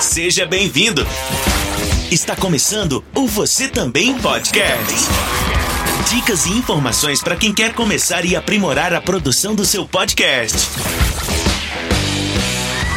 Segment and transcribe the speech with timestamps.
[0.00, 1.06] Seja bem-vindo.
[2.10, 4.94] Está começando o Você Também Podcast.
[6.08, 10.56] Dicas e informações para quem quer começar e aprimorar a produção do seu podcast.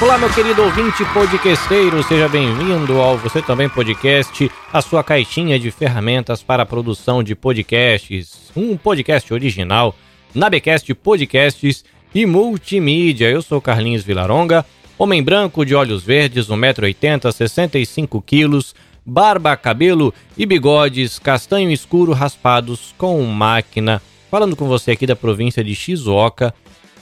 [0.01, 5.71] Olá, meu querido ouvinte podcasteiro, seja bem-vindo ao Você Também Podcast, a sua caixinha de
[5.71, 8.49] ferramentas para a produção de podcasts.
[8.55, 9.93] Um podcast original,
[10.33, 11.83] Nabecast Podcasts
[12.15, 13.29] e Multimídia.
[13.29, 14.65] Eu sou Carlinhos Vilaronga,
[15.03, 18.73] homem branco de olhos verdes, 1,80m, 65 quilos,
[19.05, 25.61] barba, cabelo e bigodes castanho escuro raspados com máquina, falando com você aqui da província
[25.61, 26.53] de Shizuoka,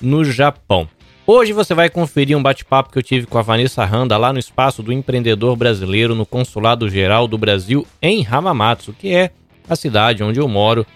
[0.01, 0.89] no Japão.
[1.27, 4.39] Hoje você vai conferir um bate-papo que eu tive com a Vanessa Randa lá no
[4.39, 9.29] espaço do empreendedor brasileiro no Consulado Geral do Brasil em Hamamatsu, que é
[9.69, 10.87] a cidade onde eu moro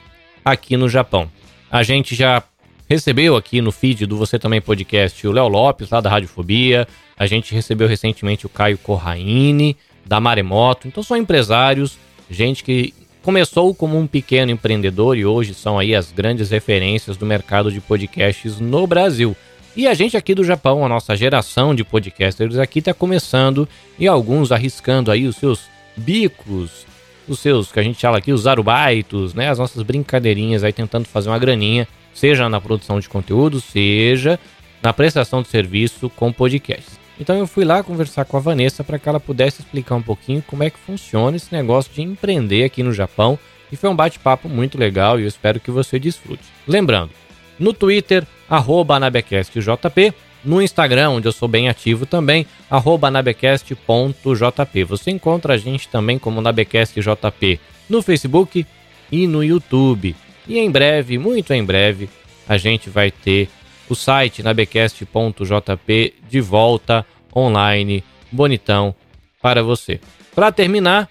[0.43, 1.29] aqui no Japão.
[1.69, 2.41] A gente já
[2.87, 6.87] recebeu aqui no feed do Você Também Podcast o Léo Lopes, lá da Radiofobia.
[7.17, 10.87] A gente recebeu recentemente o Caio Corraine, da Maremoto.
[10.87, 11.97] Então são empresários,
[12.29, 17.25] gente que começou como um pequeno empreendedor e hoje são aí as grandes referências do
[17.25, 19.35] mercado de podcasts no Brasil.
[19.75, 23.67] E a gente aqui do Japão, a nossa geração de podcasters aqui está começando
[23.99, 25.63] e alguns arriscando aí os seus
[25.97, 26.85] bicos,
[27.27, 29.49] os seus, que a gente fala aqui, os arubaitos, né?
[29.49, 34.39] As nossas brincadeirinhas aí tentando fazer uma graninha, seja na produção de conteúdo, seja
[34.81, 36.97] na prestação de serviço com podcasts.
[37.19, 40.43] Então eu fui lá conversar com a Vanessa para que ela pudesse explicar um pouquinho
[40.45, 43.37] como é que funciona esse negócio de empreender aqui no Japão.
[43.71, 46.43] E foi um bate-papo muito legal e eu espero que você desfrute.
[46.67, 47.11] Lembrando,
[47.59, 50.13] no Twitter, arroba anabecastjp,
[50.43, 54.83] no Instagram, onde eu sou bem ativo também, arroba anabecast.jp.
[54.83, 58.65] Você encontra a gente também como nabecastjp no Facebook
[59.11, 60.15] e no YouTube.
[60.47, 62.09] E em breve, muito em breve,
[62.47, 63.49] a gente vai ter
[63.89, 68.95] o site nabecast.jp de volta online, bonitão
[69.41, 69.99] para você.
[70.33, 71.09] Para terminar,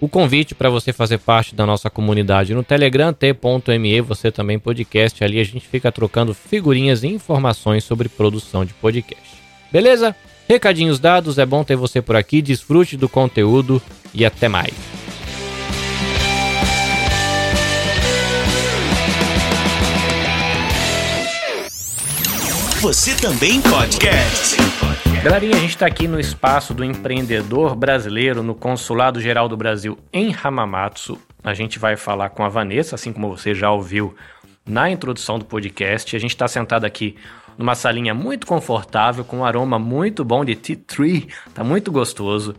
[0.00, 5.24] o convite para você fazer parte da nossa comunidade no Telegram, t.me, você também podcast.
[5.24, 9.42] Ali a gente fica trocando figurinhas e informações sobre produção de podcast.
[9.72, 10.14] Beleza?
[10.48, 12.42] Recadinhos dados, é bom ter você por aqui.
[12.42, 13.82] Desfrute do conteúdo
[14.14, 14.95] e até mais.
[22.86, 24.56] Você Também Podcast.
[25.20, 29.98] Galerinha, a gente está aqui no espaço do empreendedor brasileiro no Consulado Geral do Brasil
[30.12, 31.18] em Hamamatsu.
[31.42, 34.14] A gente vai falar com a Vanessa, assim como você já ouviu
[34.64, 36.14] na introdução do podcast.
[36.14, 37.16] A gente está sentado aqui
[37.58, 42.54] numa salinha muito confortável, com um aroma muito bom de tea tree, tá muito gostoso.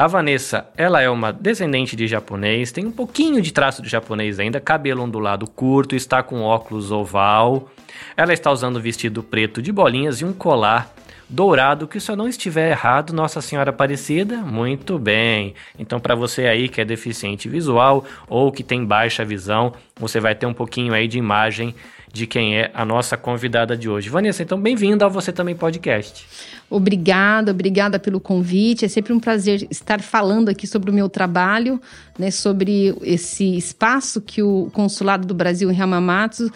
[0.00, 4.40] A Vanessa, ela é uma descendente de japonês, tem um pouquinho de traço de japonês
[4.40, 7.68] ainda, cabelo ondulado curto, está com óculos oval.
[8.16, 10.90] Ela está usando vestido preto de bolinhas e um colar
[11.28, 15.54] dourado, que se eu não estiver errado, Nossa Senhora Aparecida, muito bem.
[15.78, 20.34] Então, para você aí que é deficiente visual ou que tem baixa visão, você vai
[20.34, 21.74] ter um pouquinho aí de imagem
[22.12, 24.08] de quem é a nossa convidada de hoje.
[24.08, 26.26] Vanessa, então bem-vinda ao Você Também Podcast.
[26.68, 28.84] Obrigada, obrigada pelo convite.
[28.84, 31.80] É sempre um prazer estar falando aqui sobre o meu trabalho,
[32.18, 36.50] né, sobre esse espaço que o Consulado do Brasil em Hamamatsu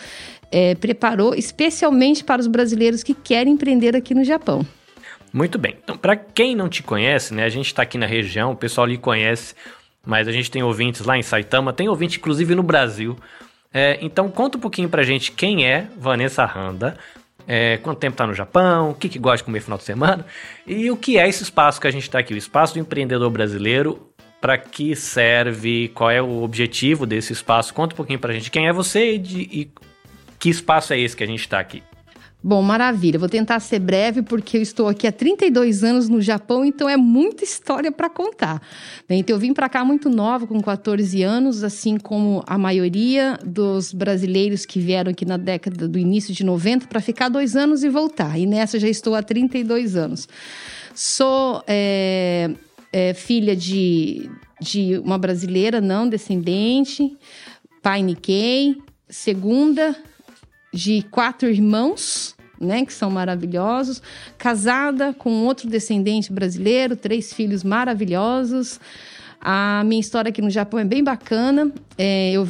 [0.50, 4.66] é, preparou especialmente para os brasileiros que querem empreender aqui no Japão.
[5.32, 5.76] Muito bem.
[5.82, 8.86] Então, para quem não te conhece, né, a gente está aqui na região, o pessoal
[8.86, 9.54] lhe conhece,
[10.06, 13.16] mas a gente tem ouvintes lá em Saitama, tem ouvinte inclusive no Brasil.
[13.74, 16.96] É, então conta um pouquinho pra gente quem é Vanessa Randa,
[17.46, 20.24] é, quanto tempo está no Japão, o que, que gosta de comer final de semana
[20.64, 23.28] e o que é esse espaço que a gente está aqui, o espaço do empreendedor
[23.30, 24.08] brasileiro,
[24.40, 27.74] para que serve, qual é o objetivo desse espaço.
[27.74, 29.72] Conta um pouquinho pra gente quem é você e, de, e
[30.38, 31.82] que espaço é esse que a gente está aqui.
[32.46, 33.18] Bom, maravilha.
[33.18, 36.94] Vou tentar ser breve porque eu estou aqui há 32 anos no Japão, então é
[36.94, 38.60] muita história para contar.
[39.08, 43.94] Então eu vim para cá muito nova, com 14 anos, assim como a maioria dos
[43.94, 47.88] brasileiros que vieram aqui na década do início de 90 para ficar dois anos e
[47.88, 48.38] voltar.
[48.38, 50.28] E nessa já estou há 32 anos.
[50.94, 52.50] Sou é,
[52.92, 54.28] é, filha de,
[54.60, 57.16] de uma brasileira não descendente,
[57.80, 58.76] pai Nikkei,
[59.08, 59.96] segunda
[60.74, 64.02] de quatro irmãos, né, que são maravilhosos,
[64.36, 68.80] casada com outro descendente brasileiro, três filhos maravilhosos.
[69.40, 71.70] A minha história aqui no Japão é bem bacana.
[71.98, 72.48] É, eu,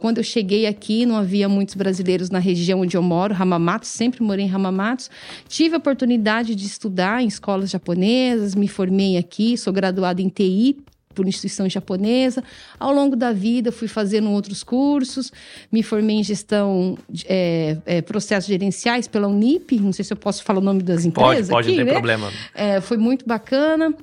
[0.00, 4.20] quando eu cheguei aqui, não havia muitos brasileiros na região onde eu moro, Hamamatsu, sempre
[4.20, 5.08] morei em Hamamatsu.
[5.48, 10.78] Tive a oportunidade de estudar em escolas japonesas, me formei aqui, sou graduada em TI
[11.14, 12.42] por instituição japonesa.
[12.78, 15.32] Ao longo da vida, fui fazendo outros cursos,
[15.70, 16.96] me formei em gestão,
[17.26, 21.04] é, é, processos gerenciais pela Unip, não sei se eu posso falar o nome das
[21.04, 21.48] empresas.
[21.48, 21.92] Pode, pode, aqui, não tem né?
[21.92, 22.32] problema.
[22.54, 23.94] É, foi muito bacana.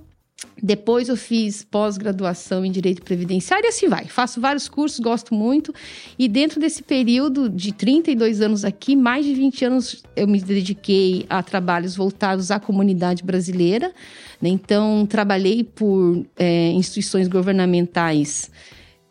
[0.62, 4.06] Depois eu fiz pós-graduação em Direito Previdenciário e assim vai.
[4.06, 5.74] Faço vários cursos, gosto muito.
[6.18, 11.25] E dentro desse período de 32 anos aqui, mais de 20 anos eu me dediquei
[11.30, 13.92] a trabalhos voltados à comunidade brasileira.
[14.42, 14.50] Né?
[14.50, 18.51] Então, trabalhei por é, instituições governamentais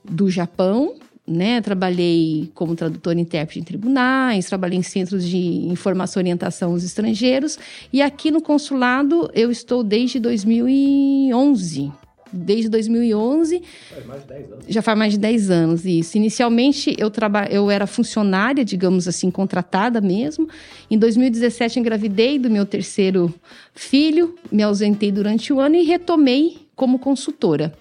[0.04, 0.94] do Japão,
[1.26, 1.60] né?
[1.60, 6.84] Trabalhei como tradutor e intérprete em tribunais, trabalhei em centros de informação e orientação aos
[6.84, 7.58] estrangeiros.
[7.92, 11.92] E aqui no consulado eu estou desde 2011.
[12.32, 13.62] Desde 2011.
[13.88, 14.64] Faz mais de 10 anos.
[14.68, 16.16] Já faz mais de 10 anos, isso.
[16.16, 17.46] Inicialmente eu, traba...
[17.46, 20.48] eu era funcionária, digamos assim, contratada mesmo.
[20.90, 23.32] Em 2017 engravidei do meu terceiro
[23.74, 27.72] filho, me ausentei durante o ano e retomei como consultora.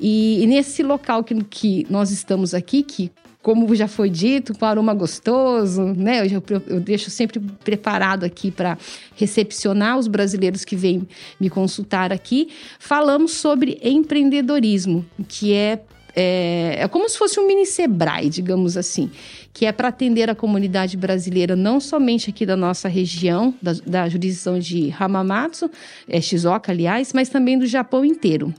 [0.00, 3.10] E, e nesse local que, que nós estamos aqui, que
[3.46, 6.26] como já foi dito, com aroma gostoso, né?
[6.26, 8.76] Eu, eu, deixo sempre preparado aqui para
[9.14, 11.06] recepcionar os brasileiros que vêm
[11.38, 12.48] me consultar aqui.
[12.80, 15.80] Falamos sobre empreendedorismo, que é,
[16.16, 19.12] é, é como se fosse um mini Sebrae, digamos assim,
[19.52, 24.08] que é para atender a comunidade brasileira, não somente aqui da nossa região, da, da
[24.08, 25.70] jurisdição de Hamamatsu,
[26.08, 28.52] é, Shizuoka, aliás, mas também do Japão inteiro.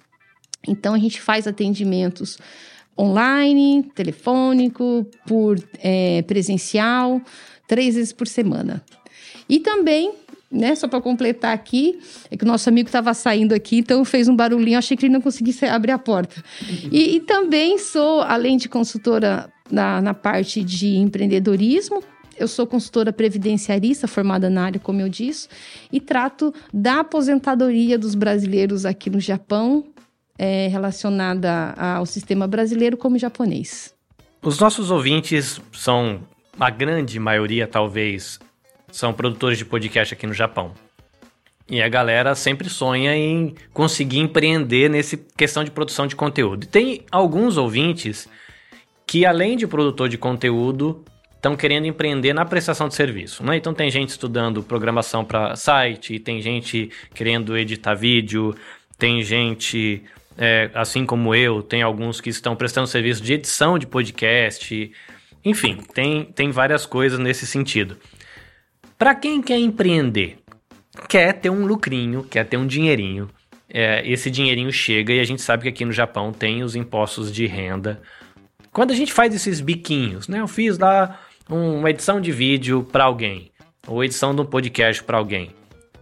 [0.67, 2.37] Então, a gente faz atendimentos
[2.97, 7.21] online, telefônico, por é, presencial,
[7.67, 8.83] três vezes por semana.
[9.47, 10.13] E também,
[10.51, 11.99] né, só para completar aqui,
[12.31, 15.13] é que o nosso amigo estava saindo aqui, então fez um barulhinho, achei que ele
[15.13, 16.43] não conseguisse abrir a porta.
[16.91, 22.03] E, e também sou, além de consultora na, na parte de empreendedorismo,
[22.37, 25.47] eu sou consultora previdenciarista, formada na área, como eu disse,
[25.91, 29.85] e trato da aposentadoria dos brasileiros aqui no Japão,
[30.37, 33.93] é, relacionada ao sistema brasileiro como japonês.
[34.41, 36.21] Os nossos ouvintes são,
[36.59, 38.39] a grande maioria talvez,
[38.91, 40.73] são produtores de podcast aqui no Japão.
[41.69, 46.65] E a galera sempre sonha em conseguir empreender nessa questão de produção de conteúdo.
[46.65, 48.29] Tem alguns ouvintes
[49.05, 51.03] que, além de produtor de conteúdo,
[51.35, 53.43] estão querendo empreender na prestação de serviço.
[53.43, 53.57] Né?
[53.57, 58.55] Então tem gente estudando programação para site, tem gente querendo editar vídeo,
[58.97, 60.03] tem gente
[60.37, 64.91] é, assim como eu, tem alguns que estão prestando serviço de edição de podcast.
[65.43, 67.97] Enfim, tem, tem várias coisas nesse sentido.
[68.97, 70.37] Para quem quer empreender,
[71.09, 73.29] quer ter um lucrinho, quer ter um dinheirinho,
[73.69, 77.31] é, esse dinheirinho chega e a gente sabe que aqui no Japão tem os impostos
[77.31, 78.01] de renda.
[78.71, 80.39] Quando a gente faz esses biquinhos, né?
[80.39, 81.19] Eu fiz lá
[81.49, 83.51] uma edição de vídeo para alguém,
[83.87, 85.51] ou edição de um podcast para alguém.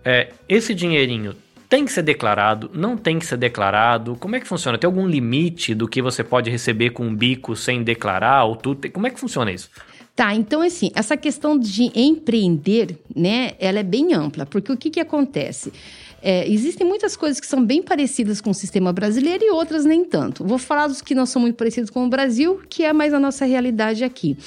[0.04, 1.36] É, esse dinheirinho
[1.70, 2.70] tem que ser declarado?
[2.74, 4.16] Não tem que ser declarado?
[4.20, 4.78] Como é que funciona?
[4.78, 8.46] Tem algum limite do que você pode receber com um bico sem declarar?
[8.46, 8.90] Ou tudo?
[8.92, 9.70] Como é que funciona isso?
[10.16, 14.90] Tá, então assim, essa questão de empreender, né, ela é bem ampla, porque o que
[14.90, 15.74] que acontece?
[16.22, 20.06] É, existem muitas coisas que são bem parecidas com o sistema brasileiro e outras nem
[20.06, 20.44] tanto.
[20.46, 23.20] Vou falar dos que não são muito parecidos com o Brasil, que é mais a
[23.20, 24.38] nossa realidade aqui.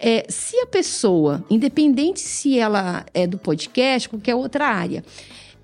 [0.00, 5.04] É, se a pessoa, independente se ela é do podcast, qualquer outra área,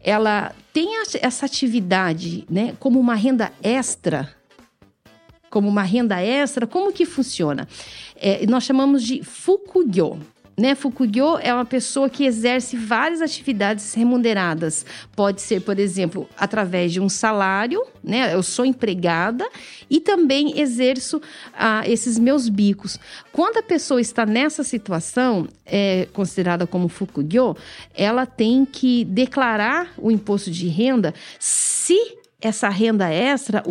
[0.03, 4.35] ela tem essa atividade né, como uma renda extra,
[5.51, 7.69] como uma renda extra, como que funciona?
[8.17, 10.19] É, nós chamamos de fukugyo.
[10.63, 10.77] Né?
[11.43, 14.87] É uma pessoa que exerce várias atividades remuneradas.
[15.17, 18.33] Pode ser, por exemplo, através de um salário, né?
[18.33, 19.45] Eu sou empregada
[19.91, 21.21] e também exerço
[21.53, 22.97] ah, esses meus bicos.
[23.33, 27.57] Quando a pessoa está nessa situação, é considerada como Fukugyo,
[27.93, 33.65] ela tem que declarar o imposto de renda se essa renda extra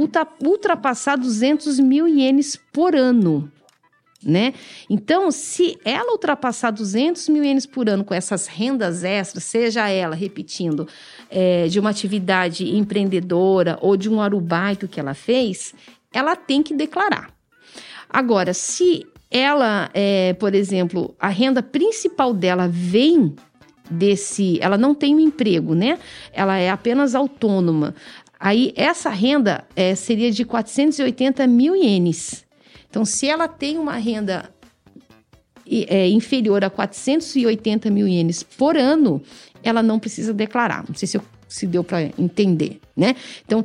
[0.43, 3.50] ultrapassar 200 mil ienes por ano
[4.24, 4.54] né?
[4.90, 10.16] Então, se ela ultrapassar 200 mil ienes por ano com essas rendas extras, seja ela,
[10.16, 10.88] repetindo,
[11.30, 15.74] é, de uma atividade empreendedora ou de um arubaito que ela fez,
[16.13, 17.34] ela tem que declarar.
[18.10, 23.34] Agora, se ela, é, por exemplo, a renda principal dela vem
[23.90, 25.98] desse, ela não tem um emprego, né?
[26.34, 27.96] Ela é apenas autônoma.
[28.40, 32.46] Aí essa renda é, seria de 480 mil ienes.
[32.91, 34.53] Então, se ela tem uma renda
[35.65, 39.21] é, inferior a 480 mil ienes por ano,
[39.63, 40.83] ela não precisa declarar.
[40.86, 43.15] Não sei se, eu, se deu para entender, né?
[43.45, 43.63] Então,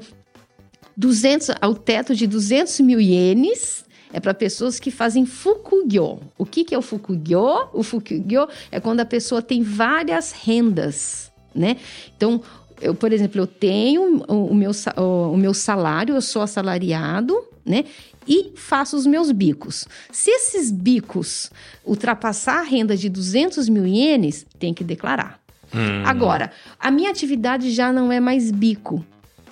[0.97, 6.21] 200, ao teto de 200 mil ienes é para pessoas que fazem fukugyo.
[6.39, 7.69] O que, que é o fukugyo?
[7.73, 11.79] O fukugyo é quando a pessoa tem várias rendas, né?
[12.17, 12.41] Então,
[12.81, 17.37] eu, por exemplo, eu tenho o, o meu, o, o meu salário, eu sou assalariado,
[17.65, 17.85] né?
[18.27, 19.87] E faço os meus bicos.
[20.11, 21.51] Se esses bicos
[21.85, 25.39] ultrapassar a renda de 200 mil ienes, tem que declarar.
[25.75, 26.03] Hum.
[26.05, 29.05] Agora, a minha atividade já não é mais bico.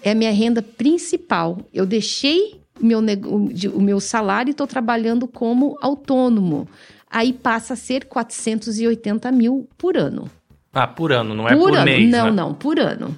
[0.03, 1.59] é a minha renda principal.
[1.73, 3.01] Eu deixei meu,
[3.75, 6.69] o meu salário e estou trabalhando como autônomo.
[7.11, 10.29] Aí passa a ser 480 mil por ano.
[10.73, 11.85] Ah, por ano, não é por, por ano.
[11.85, 12.33] mês, Não, né?
[12.33, 13.17] não, por ano.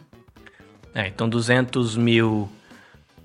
[0.95, 2.49] É, então 200 mil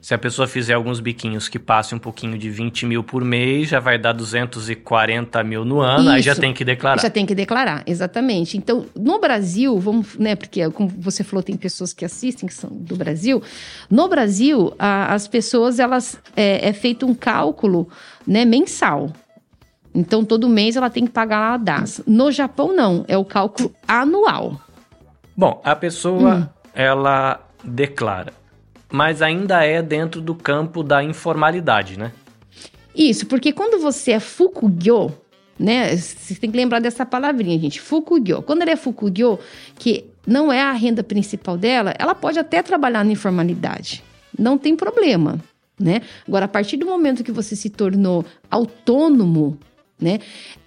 [0.02, 3.70] se a pessoa fizer alguns biquinhos que passem um pouquinho de 20 mil por mês,
[3.70, 7.00] já vai dar 240 mil no ano, Isso, aí já tem que declarar.
[7.00, 8.58] Já tem que declarar, exatamente.
[8.58, 12.72] Então, no Brasil, vamos, né, porque como você falou, tem pessoas que assistem que são
[12.72, 13.44] do Brasil.
[13.92, 17.88] No Brasil, a, as pessoas, elas, é, é feito um cálculo,
[18.26, 19.14] né, mensal.
[19.94, 22.02] Então, todo mês ela tem que pagar a DAS.
[22.08, 24.60] No Japão, não, é o cálculo anual.
[25.38, 26.48] Bom, a pessoa, hum.
[26.74, 28.41] ela declara
[28.92, 32.12] mas ainda é dentro do campo da informalidade, né?
[32.96, 35.12] Isso, porque quando você é fukugyo,
[35.58, 35.96] né?
[35.96, 37.80] Você tem que lembrar dessa palavrinha, gente.
[37.80, 38.42] Fukugyo.
[38.42, 39.40] Quando ela é fukugyo,
[39.78, 44.04] que não é a renda principal dela, ela pode até trabalhar na informalidade.
[44.38, 45.40] Não tem problema,
[45.80, 46.02] né?
[46.28, 49.58] Agora, a partir do momento que você se tornou autônomo,
[50.00, 50.20] né?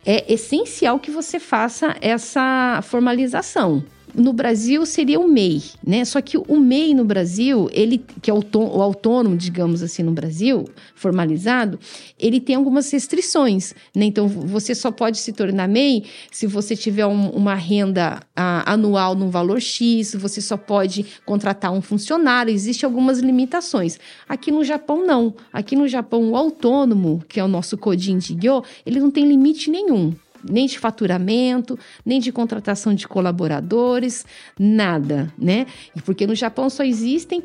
[0.07, 6.05] É essencial que você faça essa formalização no Brasil seria o MEI, né?
[6.05, 8.43] Só que o MEI no Brasil, ele que é o,
[8.81, 11.79] autônomo, digamos assim, no Brasil, formalizado,
[12.19, 14.05] ele tem algumas restrições, né?
[14.05, 19.15] Então você só pode se tornar MEI se você tiver um, uma renda a, anual
[19.15, 23.99] num valor X, você só pode contratar um funcionário, existem algumas limitações.
[24.29, 25.35] Aqui no Japão não.
[25.53, 29.71] Aqui no Japão o autônomo, que é o nosso Kodin Jigyo, ele não tem limite
[29.71, 30.15] nenhum
[30.49, 34.25] nem de faturamento, nem de contratação de colaboradores,
[34.59, 35.67] nada, né?
[36.05, 37.43] Porque no Japão só existem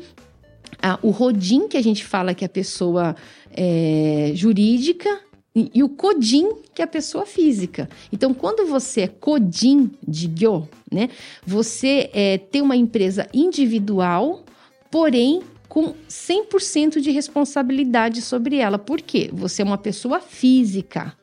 [0.82, 3.16] ah, o rodin, que a gente fala que é a pessoa
[3.52, 5.20] é, jurídica,
[5.54, 7.88] e, e, o Kodin, que é a pessoa física.
[8.12, 11.08] Então, quando você é Kodin de Gyo, né?
[11.44, 14.44] Você é, tem uma empresa individual,
[14.90, 18.76] porém com 100% de responsabilidade sobre ela.
[18.76, 19.30] Por quê?
[19.32, 21.16] Você é uma pessoa física.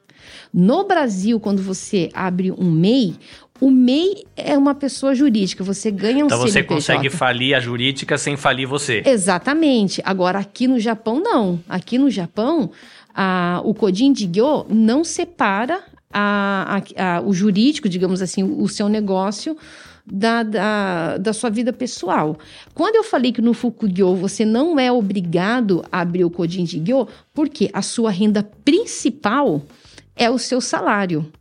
[0.53, 3.15] No Brasil, quando você abre um MEI,
[3.59, 6.75] o MEI é uma pessoa jurídica, você ganha um Então você CNPJ.
[6.75, 9.01] consegue falir a jurídica sem falir você.
[9.05, 10.01] Exatamente.
[10.05, 11.59] Agora, aqui no Japão, não.
[11.67, 12.71] Aqui no Japão,
[13.13, 19.57] a, o Kodin Digyo não separa a, a, o jurídico, digamos assim, o seu negócio
[20.05, 22.37] da, da, da, sua vida pessoal.
[22.73, 27.07] Quando eu falei que no Fukugyo você não é obrigado a abrir o Kodin Digyo,
[27.33, 29.63] porque a sua renda principal
[30.17, 31.31] é o seu salário.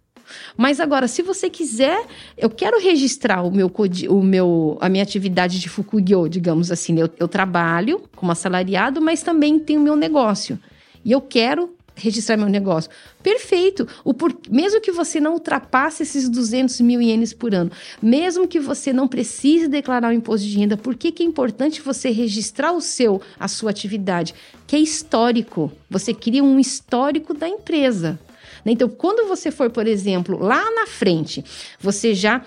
[0.57, 2.05] Mas agora, se você quiser,
[2.37, 3.71] eu quero registrar o meu,
[4.09, 6.99] o meu, a minha atividade de Fukugyo, digamos assim.
[6.99, 10.59] Eu, eu trabalho como assalariado, mas também tenho meu negócio.
[11.05, 12.91] E eu quero registrar meu negócio.
[13.23, 13.89] Perfeito.
[14.05, 14.37] O por...
[14.51, 17.71] Mesmo que você não ultrapasse esses 200 mil ienes por ano,
[18.03, 21.81] mesmo que você não precise declarar o imposto de renda, por que, que é importante
[21.81, 24.35] você registrar o seu, a sua atividade?
[24.67, 25.73] Que é histórico.
[25.89, 28.19] Você cria um histórico da empresa.
[28.67, 28.73] Né?
[28.73, 31.45] Então, quando você for, por exemplo, lá na frente,
[31.81, 32.43] você já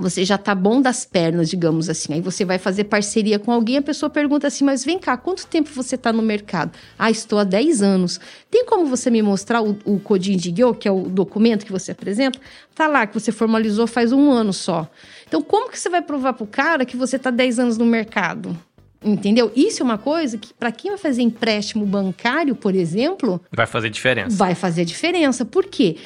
[0.00, 2.12] você já tá bom das pernas, digamos assim.
[2.14, 5.44] Aí você vai fazer parceria com alguém, a pessoa pergunta assim: "Mas vem cá, quanto
[5.44, 9.60] tempo você está no mercado?" "Ah, estou há 10 anos." Tem como você me mostrar
[9.60, 12.38] o, o Codinho de Gyo, que é o documento que você apresenta?
[12.76, 14.88] Tá lá que você formalizou faz um ano só.
[15.26, 18.56] Então, como que você vai provar pro cara que você tá 10 anos no mercado?
[19.02, 19.52] Entendeu?
[19.54, 23.40] Isso é uma coisa que, para quem vai fazer empréstimo bancário, por exemplo.
[23.52, 24.36] Vai fazer diferença.
[24.36, 25.44] Vai fazer diferença.
[25.44, 25.96] Por quê?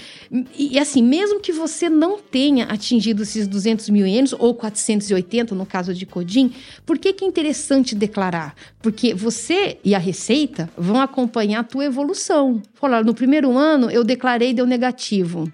[0.56, 5.64] E, assim, mesmo que você não tenha atingido esses 200 mil ienes, ou 480 no
[5.64, 6.52] caso de Codim,
[6.84, 8.54] por que, que é interessante declarar?
[8.82, 12.61] Porque você e a Receita vão acompanhar a tua evolução.
[12.75, 15.50] Falar, no primeiro ano eu declarei deu negativo.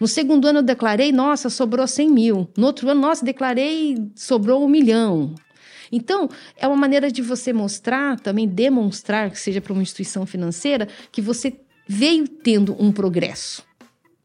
[0.00, 2.48] No segundo ano eu declarei, nossa, sobrou 100 mil.
[2.56, 5.34] No outro ano, nossa, declarei, sobrou um milhão.
[5.94, 10.88] Então, é uma maneira de você mostrar, também demonstrar, que seja para uma instituição financeira,
[11.12, 11.54] que você
[11.86, 13.62] veio tendo um progresso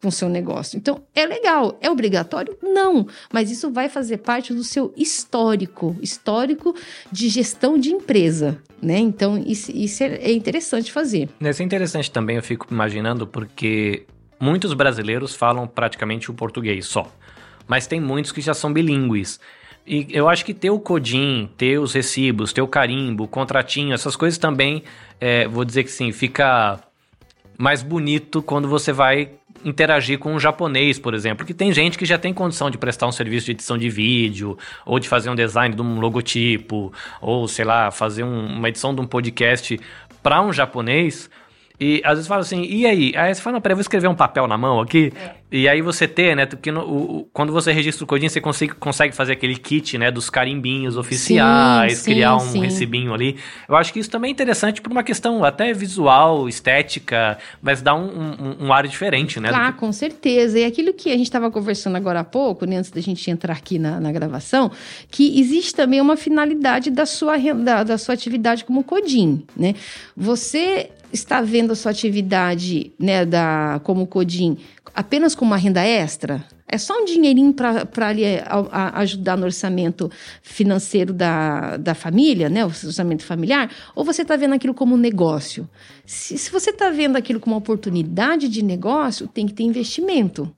[0.02, 0.78] com seu negócio.
[0.78, 1.78] Então, é legal.
[1.82, 2.58] É obrigatório?
[2.64, 3.06] Não.
[3.32, 6.76] Mas isso vai fazer parte do seu histórico, histórico
[7.12, 8.98] de gestão de empresa, né?
[8.98, 11.30] Então, isso, isso é interessante fazer.
[11.42, 14.06] Isso é interessante também, eu fico imaginando, porque
[14.40, 17.12] muitos brasileiros falam praticamente o português só.
[17.68, 19.40] Mas tem muitos que já são bilíngues.
[19.90, 23.92] E eu acho que ter o Codin, ter os recibos, ter o carimbo, o contratinho,
[23.92, 24.84] essas coisas também,
[25.20, 26.80] é, vou dizer que sim, fica
[27.58, 29.32] mais bonito quando você vai
[29.66, 33.08] interagir com um japonês, por exemplo, que tem gente que já tem condição de prestar
[33.08, 34.56] um serviço de edição de vídeo,
[34.86, 38.94] ou de fazer um design de um logotipo, ou sei lá, fazer um, uma edição
[38.94, 39.80] de um podcast
[40.22, 41.32] para um japonês.
[41.80, 43.14] E às vezes fala assim, e aí?
[43.16, 45.12] Aí você fala, não, peraí, eu vou escrever um papel na mão aqui.
[45.16, 45.36] É.
[45.52, 46.46] E aí você ter, né?
[46.46, 50.12] Porque no, o, quando você registra o Codin, você consegue, consegue fazer aquele kit, né?
[50.12, 52.62] Dos carimbinhos oficiais, sim, criar um sim.
[52.62, 53.36] recibinho ali.
[53.68, 57.96] Eu acho que isso também é interessante por uma questão até visual, estética, mas dá
[57.96, 59.50] um, um, um ar diferente, né?
[59.52, 60.60] Ah, com certeza.
[60.60, 63.54] E aquilo que a gente estava conversando agora há pouco, né, antes da gente entrar
[63.54, 64.72] aqui na, na gravação,
[65.10, 69.74] que existe também uma finalidade da sua, da, da sua atividade como Codin, né?
[70.16, 74.58] Você está vendo a sua atividade né, da, como Codim
[75.00, 76.44] apenas como uma renda extra?
[76.68, 77.88] É só um dinheirinho para
[78.96, 80.12] ajudar no orçamento
[80.44, 82.66] financeiro da, da família, né?
[82.66, 83.72] O orçamento familiar?
[83.96, 85.70] Ou você está vendo aquilo como um negócio?
[86.06, 90.54] Se, se você está vendo aquilo como uma oportunidade de negócio, tem que ter investimento.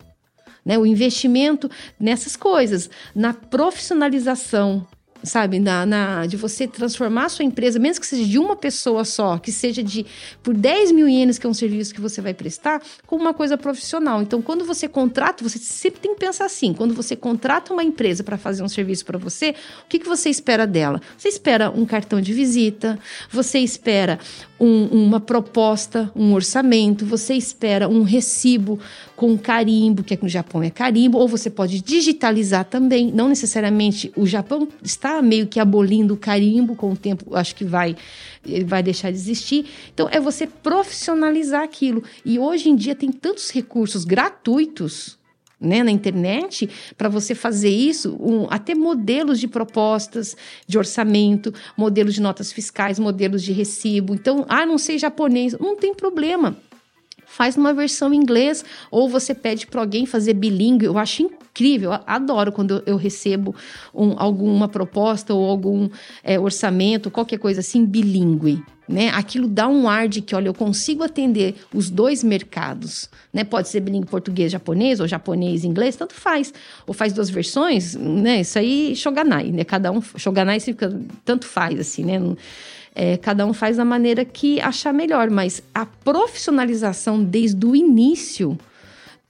[0.66, 0.76] Né?
[0.76, 1.70] O investimento
[2.00, 4.88] nessas coisas, na profissionalização
[5.24, 9.06] sabe, na, na, de você transformar a sua empresa, mesmo que seja de uma pessoa
[9.06, 10.06] só, que seja de
[10.42, 13.58] por 10 mil ienes, que é um serviço que você vai prestar, com uma coisa
[13.58, 14.22] profissional.
[14.22, 18.24] Então, quando você contrata, você sempre tem que pensar assim: quando você contrata uma empresa
[18.24, 21.02] para fazer um serviço para você, o que, que você espera dela?
[21.18, 23.00] Você espera um cartão de visita,
[23.30, 24.20] você espera
[24.60, 28.80] um, uma proposta, um orçamento, você espera um recibo
[29.22, 33.12] com carimbo, que aqui no Japão é carimbo, ou você pode digitalizar também.
[33.12, 37.64] Não necessariamente o Japão está meio que abolindo o carimbo com o tempo, acho que
[37.64, 37.96] vai
[38.66, 39.68] vai deixar de existir.
[39.94, 42.04] Então é você profissionalizar aquilo.
[42.26, 45.20] E hoje em dia tem tantos recursos gratuitos
[45.60, 50.36] né, na internet para você fazer isso, um, até modelos de propostas
[50.66, 54.16] de orçamento, modelos de notas fiscais, modelos de recibo.
[54.16, 56.58] Então, ah, não sei japonês, não tem problema.
[57.32, 60.86] Faz numa versão em inglês ou você pede para alguém fazer bilíngue.
[60.86, 63.56] Eu acho incrível, eu adoro quando eu recebo
[63.94, 65.90] um, alguma proposta ou algum
[66.24, 68.62] é, orçamento, qualquer coisa assim, bilíngue
[68.92, 69.10] né?
[69.10, 73.44] Aquilo dá um ar de que, olha, eu consigo atender os dois mercados, né?
[73.44, 76.54] Pode ser bilíngue português, japonês ou japonês, inglês, tanto faz.
[76.86, 78.42] Ou faz duas versões, né?
[78.42, 79.64] Isso aí, shoganai, né?
[79.64, 82.20] Cada um, shoganai fica, tanto faz, assim, né?
[82.94, 88.58] É, cada um faz da maneira que achar melhor, mas a profissionalização desde o início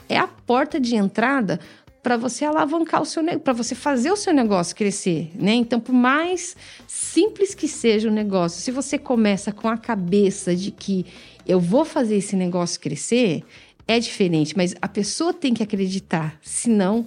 [0.09, 1.59] é a porta de entrada
[2.01, 5.53] para você alavancar o seu para você fazer o seu negócio crescer, né?
[5.53, 6.55] Então, por mais
[6.87, 11.05] simples que seja o negócio, se você começa com a cabeça de que
[11.47, 13.43] eu vou fazer esse negócio crescer,
[13.87, 17.05] é diferente, mas a pessoa tem que acreditar, senão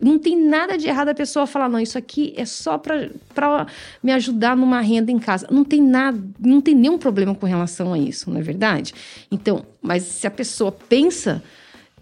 [0.00, 3.66] não tem nada de errado a pessoa falar, não, isso aqui é só para
[4.02, 5.46] me ajudar numa renda em casa.
[5.50, 8.94] Não tem nada, não tem nenhum problema com relação a isso, não é verdade?
[9.30, 11.42] Então, mas se a pessoa pensa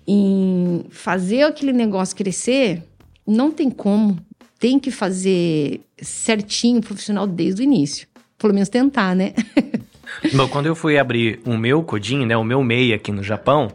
[0.06, 2.82] em fazer aquele negócio crescer,
[3.26, 4.18] não tem como.
[4.58, 8.08] Tem que fazer certinho, profissional desde o início.
[8.38, 9.34] Pelo menos tentar, né?
[10.32, 13.68] Bom, quando eu fui abrir o meu Codin, né, o meu MEI aqui no Japão,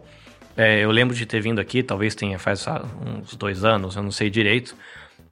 [0.55, 2.65] é, eu lembro de ter vindo aqui, talvez tenha faz
[3.21, 4.75] uns dois anos, eu não sei direito.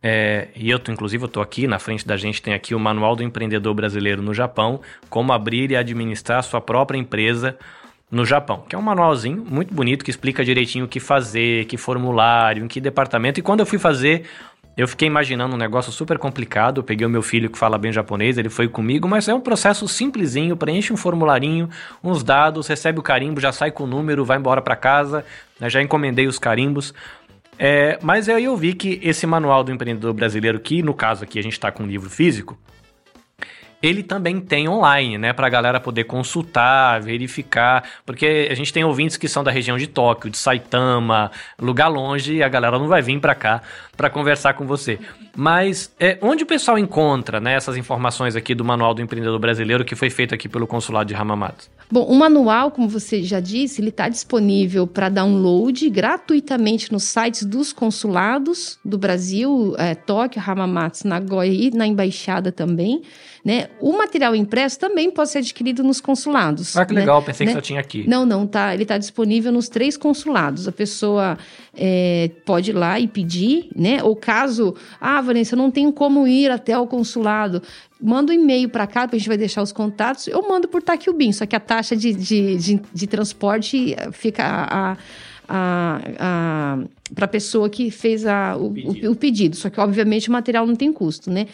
[0.04, 2.80] É, e eu, tô, inclusive, eu tô aqui, na frente da gente tem aqui o
[2.80, 7.56] Manual do Empreendedor Brasileiro no Japão, como abrir e administrar sua própria empresa
[8.10, 11.78] no Japão, que é um manualzinho muito bonito que explica direitinho o que fazer, que
[11.78, 13.40] formulário, em que departamento.
[13.40, 14.26] E quando eu fui fazer,
[14.76, 16.84] eu fiquei imaginando um negócio super complicado.
[16.84, 19.88] Peguei o meu filho que fala bem japonês, ele foi comigo, mas é um processo
[19.88, 21.70] simplesinho, preenche um formularinho,
[22.04, 25.26] uns dados, recebe o carimbo, já sai com o número, vai embora para casa.
[25.60, 25.70] Né?
[25.70, 26.94] Já encomendei os carimbos.
[27.60, 31.38] É, mas aí eu vi que esse manual do empreendedor brasileiro, que no caso aqui
[31.38, 32.58] a gente está com um livro físico,
[33.82, 38.84] ele também tem online, né, para a galera poder consultar, verificar, porque a gente tem
[38.84, 42.88] ouvintes que são da região de Tóquio, de Saitama, lugar longe, e a galera não
[42.88, 43.62] vai vir para cá
[43.98, 45.00] para conversar com você.
[45.36, 49.86] Mas é, onde o pessoal encontra né, essas informações aqui do Manual do Empreendedor Brasileiro
[49.86, 51.70] que foi feito aqui pelo Consulado de Ramamato?
[51.92, 57.44] Bom, o manual, como você já disse, ele está disponível para download gratuitamente nos sites
[57.44, 63.02] dos consulados do Brasil, é, Tóquio, Hamamatsu, Nagoya e na embaixada também.
[63.44, 63.68] Né?
[63.82, 66.78] O material impresso também pode ser adquirido nos consulados.
[66.78, 67.02] Ah, que né?
[67.02, 67.52] legal, pensei né?
[67.52, 68.08] que só tinha aqui.
[68.08, 68.74] Não, não, tá.
[68.74, 70.70] Ele está disponível nos três consulados.
[70.70, 71.38] A pessoa
[71.74, 74.04] é, pode ir lá e pedir, né?
[74.04, 77.62] Ou caso, ah, eu não tenho como ir até o consulado.
[78.02, 80.28] Manda um e-mail para cá, a gente vai deixar os contatos.
[80.28, 84.98] Eu mando por Taquiubim, só que a taxa de, de, de, de transporte fica a,
[85.48, 86.78] a, a
[87.14, 89.12] para a pessoa que fez a, o, o, pedido.
[89.12, 89.56] o, pedido.
[89.56, 91.48] Só que, obviamente, o material não tem custo, né?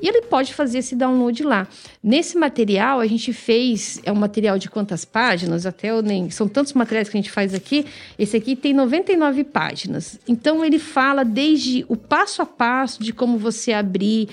[0.00, 1.68] E ele pode fazer esse download lá.
[2.02, 4.00] Nesse material, a gente fez.
[4.04, 5.66] É um material de quantas páginas?
[5.66, 6.30] Até eu nem.
[6.30, 7.84] São tantos materiais que a gente faz aqui.
[8.18, 10.18] Esse aqui tem 99 páginas.
[10.26, 14.28] Então, ele fala desde o passo a passo de como você abrir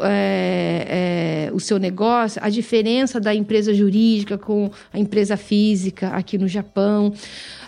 [0.00, 6.36] é, é, o seu negócio, a diferença da empresa jurídica com a empresa física aqui
[6.36, 7.12] no Japão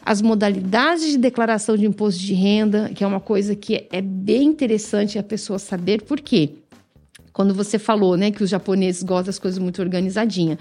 [0.07, 2.56] as modalidades de declaração de imposto de renda,
[2.95, 6.51] que é uma coisa que é bem interessante a pessoa saber, por quê?
[7.33, 10.59] Quando você falou, né, que os japoneses gostam das coisas muito organizadinhas.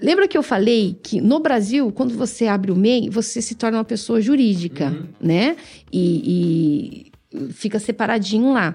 [0.00, 3.78] Lembra que eu falei que no Brasil, quando você abre o MEI, você se torna
[3.78, 5.06] uma pessoa jurídica, uhum.
[5.20, 5.56] né?
[5.92, 8.74] E, e, fica separadinho lá.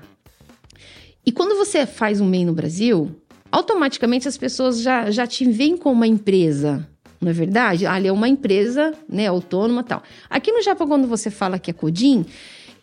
[1.25, 3.11] E quando você faz um MEI no Brasil,
[3.51, 6.87] automaticamente as pessoas já, já te veem como uma empresa.
[7.19, 7.85] Não é verdade?
[7.85, 10.03] Ele é uma empresa, né, autônoma tal.
[10.29, 12.25] Aqui no Japão, quando você fala que é Codin,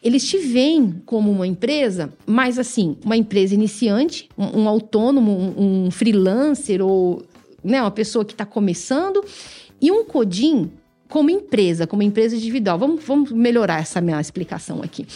[0.03, 5.87] eles te veem como uma empresa, mas assim, uma empresa iniciante, um, um autônomo, um,
[5.87, 7.23] um freelancer ou
[7.65, 9.25] né, uma pessoa que está começando,
[9.81, 10.71] e um CODIN
[11.09, 12.79] como empresa, como empresa individual.
[12.79, 15.07] Vamos, vamos melhorar essa minha explicação aqui.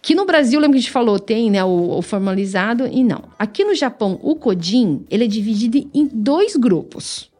[0.00, 3.24] Que no Brasil, lembra que a gente falou, tem né, o, o, formalizado e não.
[3.38, 7.30] Aqui no Japão, o CODIN, ele é dividido em dois grupos,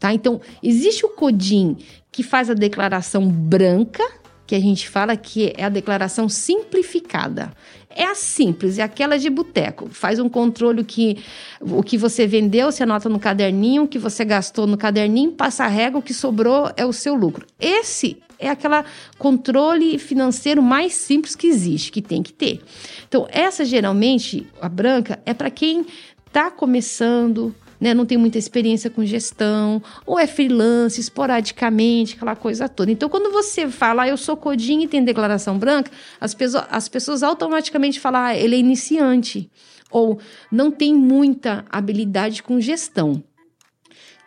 [0.00, 0.12] tá?
[0.12, 1.76] Então, existe o CODIN
[2.10, 4.02] que faz a declaração branca,
[4.46, 7.52] que a gente fala que é a declaração simplificada.
[7.88, 9.88] É a simples, é aquela de boteco.
[9.90, 11.18] Faz um controle que
[11.60, 15.64] o que você vendeu, você anota no caderninho, o que você gastou no caderninho, passa
[15.64, 17.46] a régua, o que sobrou é o seu lucro.
[17.60, 18.84] Esse é aquela
[19.18, 22.60] controle financeiro mais simples que existe, que tem que ter.
[23.06, 25.84] Então, essa geralmente, a branca, é para quem
[26.26, 32.68] está começando, né, não tem muita experiência com gestão, ou é freelance, esporadicamente, aquela coisa
[32.68, 32.92] toda.
[32.92, 35.90] Então, quando você fala, ah, eu sou codinho e tem declaração branca,
[36.20, 39.50] as, pessoas, as pessoas automaticamente falam, ah, ele é iniciante,
[39.90, 40.20] ou
[40.52, 43.24] não tem muita habilidade com gestão.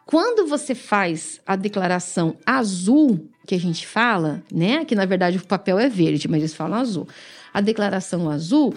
[0.06, 5.46] Quando você faz a declaração azul, que a gente fala, né, que na verdade o
[5.46, 7.08] papel é verde, mas eles falam azul.
[7.54, 8.74] A declaração azul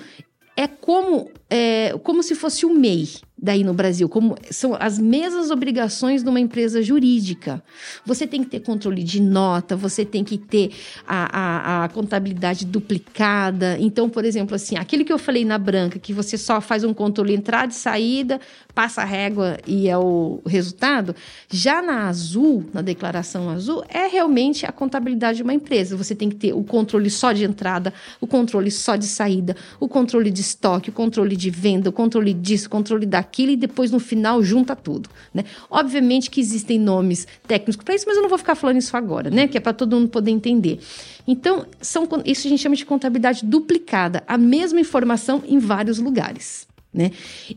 [0.57, 5.51] é como, é, como se fosse o MEI daí no Brasil, como são as mesmas
[5.51, 7.62] obrigações de uma empresa jurídica.
[8.05, 10.70] Você tem que ter controle de nota, você tem que ter
[11.07, 13.77] a, a, a, contabilidade duplicada.
[13.79, 16.94] Então, por exemplo, assim, aquele que eu falei na branca, que você só faz um
[16.94, 18.40] controle entrada e saída,
[18.75, 21.14] passa a régua e é o resultado,
[21.51, 25.96] já na azul, na declaração azul, é realmente a contabilidade de uma empresa.
[25.96, 29.88] Você tem que ter o controle só de entrada, o controle só de saída, o
[29.88, 33.57] controle de estoque, o controle de venda, o controle disso, o controle da aquilo e
[33.57, 35.45] depois no final junta tudo, né?
[35.71, 39.31] Obviamente que existem nomes técnicos para isso, mas eu não vou ficar falando isso agora,
[39.31, 39.49] né?
[39.49, 40.81] Que é para todo mundo poder entender.
[41.27, 46.67] Então, são, isso a gente chama de contabilidade duplicada, a mesma informação em vários lugares.
[46.95, 47.11] Né?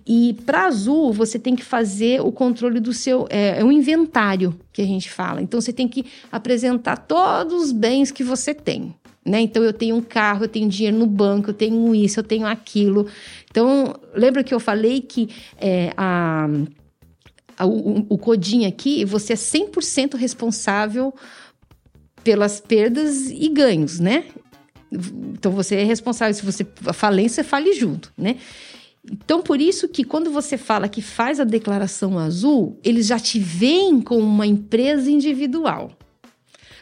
[0.05, 3.25] E para azul, você tem que fazer o controle do seu.
[3.29, 5.41] É, é um inventário que a gente fala.
[5.41, 8.93] Então, você tem que apresentar todos os bens que você tem.
[9.25, 9.41] Né?
[9.41, 12.47] Então eu tenho um carro, eu tenho dinheiro no banco, eu tenho isso, eu tenho
[12.47, 13.05] aquilo.
[13.49, 16.47] Então, lembra que eu falei que é, a,
[17.57, 21.13] a, o, o Codin aqui, você é 100% responsável
[22.23, 24.25] pelas perdas e ganhos, né?
[24.91, 28.37] Então você é responsável, se você a falência, fale junto, né?
[29.11, 33.39] Então, por isso que quando você fala que faz a declaração azul, eles já te
[33.39, 35.91] veem como uma empresa individual.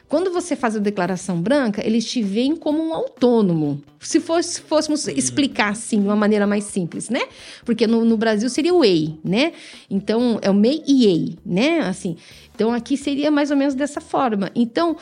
[0.07, 3.81] Quando você faz a declaração branca, eles te veem como um autônomo.
[3.99, 7.21] Se fosse, fôssemos explicar assim, de uma maneira mais simples, né?
[7.65, 9.51] Porque no, no Brasil seria o EI, né?
[9.89, 11.79] Então, é o MEI e EI, né?
[11.81, 12.15] Assim,
[12.55, 14.49] então aqui seria mais ou menos dessa forma.
[14.55, 14.95] Então,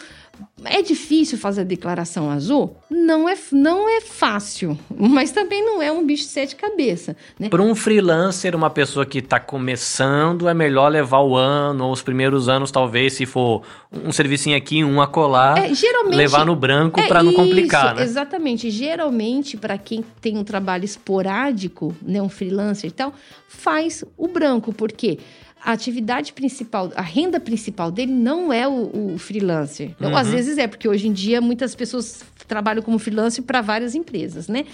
[0.63, 2.75] é difícil fazer a declaração azul?
[2.89, 7.15] Não é, não é fácil, mas também não é um bicho de sete cabeças.
[7.39, 7.49] Né?
[7.49, 12.01] Para um freelancer, uma pessoa que está começando, é melhor levar o ano, ou os
[12.01, 16.99] primeiros anos, talvez, se for um servicinho aqui, um acolá, é, geralmente, levar no branco
[16.99, 17.87] é para não complicar.
[17.87, 18.03] Isso, né?
[18.03, 18.69] Exatamente.
[18.69, 23.13] Geralmente, para quem tem um trabalho esporádico, né, um freelancer e tal,
[23.47, 25.19] faz o branco, porque quê?
[25.65, 29.95] A atividade principal, a renda principal dele não é o, o freelancer.
[29.99, 30.11] Uhum.
[30.11, 33.95] Ou às vezes é, porque hoje em dia muitas pessoas trabalham como freelancer para várias
[33.95, 34.65] empresas, né?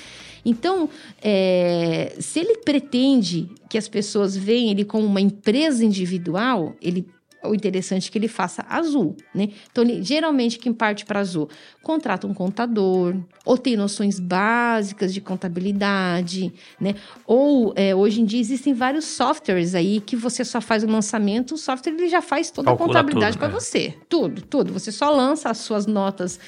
[0.44, 0.90] Então,
[1.22, 7.08] é, se ele pretende que as pessoas vejam ele como uma empresa individual, ele
[7.44, 9.50] o interessante é que ele faça azul, né?
[9.72, 11.50] Então, ele, geralmente, quem parte para azul
[11.82, 16.96] contrata um contador, ou tem noções básicas de contabilidade, né?
[17.26, 21.56] Ou, é, hoje em dia, existem vários softwares aí que você só faz o lançamento,
[21.56, 23.54] o software ele já faz toda Calcula a contabilidade para né?
[23.54, 23.96] você.
[24.08, 24.74] Tudo, tudo.
[24.74, 26.40] Você só lança as suas notas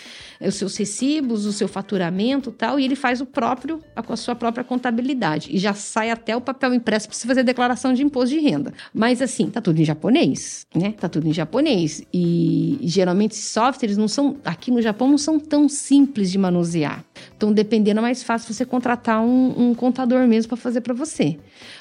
[0.47, 4.35] os seus recibos, o seu faturamento tal, e ele faz o próprio, a, a sua
[4.35, 5.49] própria contabilidade.
[5.51, 8.73] E já sai até o papel impresso para você fazer declaração de imposto de renda.
[8.93, 10.93] Mas assim, tá tudo em japonês, né?
[10.97, 12.03] Tá tudo em japonês.
[12.13, 17.03] E, e geralmente softwares não são, aqui no Japão, não são tão simples de manusear.
[17.35, 21.37] Então, dependendo, é mais fácil você contratar um, um contador mesmo para fazer para você.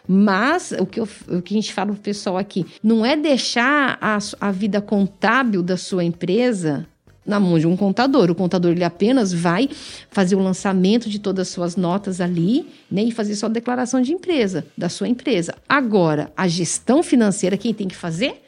[0.07, 3.98] Mas o que, eu, o que a gente fala pro pessoal aqui, não é deixar
[4.01, 6.87] a, a vida contábil da sua empresa
[7.24, 8.30] na mão de um contador.
[8.30, 9.68] O contador ele apenas vai
[10.11, 14.12] fazer o lançamento de todas as suas notas ali, né, e fazer sua declaração de
[14.12, 15.54] empresa, da sua empresa.
[15.68, 18.42] Agora, a gestão financeira quem tem que fazer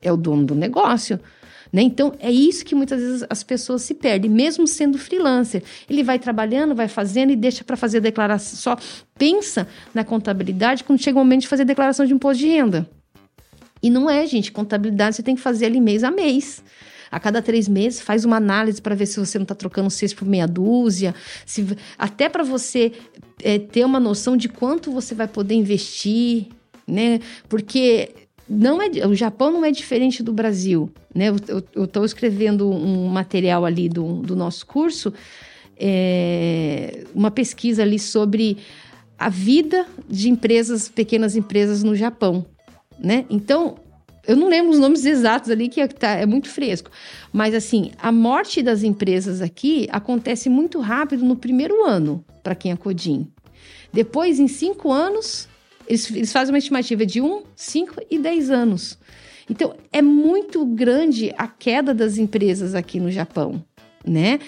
[0.00, 1.20] é o dono do negócio.
[1.72, 1.82] Né?
[1.82, 5.62] Então, é isso que muitas vezes as pessoas se perdem, mesmo sendo freelancer.
[5.90, 8.56] Ele vai trabalhando, vai fazendo e deixa para fazer a declaração.
[8.56, 8.76] Só
[9.18, 12.88] pensa na contabilidade quando chega o momento de fazer a declaração de imposto de renda.
[13.82, 14.52] E não é, gente.
[14.52, 16.62] Contabilidade você tem que fazer ali mês a mês.
[17.10, 20.12] A cada três meses, faz uma análise para ver se você não está trocando seis
[20.12, 21.14] por meia dúzia.
[21.44, 21.66] Se,
[21.98, 22.92] até para você
[23.42, 26.48] é, ter uma noção de quanto você vai poder investir,
[26.86, 27.20] né?
[27.48, 28.10] Porque
[28.48, 30.90] não é, o Japão não é diferente do Brasil.
[31.14, 31.28] Né?
[31.74, 35.12] Eu estou escrevendo um material ali do, do nosso curso,
[35.76, 38.58] é, uma pesquisa ali sobre
[39.18, 42.46] a vida de empresas, pequenas empresas no Japão.
[42.98, 43.24] Né?
[43.28, 43.76] Então,
[44.26, 46.90] eu não lembro os nomes exatos ali, que é, tá, é muito fresco.
[47.32, 52.72] Mas, assim, a morte das empresas aqui acontece muito rápido no primeiro ano, para quem
[52.72, 53.28] é Codim.
[53.92, 55.48] Depois, em cinco anos,
[55.86, 58.98] eles, eles fazem uma estimativa de um, cinco e dez anos.
[59.48, 63.64] Então, é muito grande a queda das empresas aqui no Japão.
[64.04, 64.38] Né?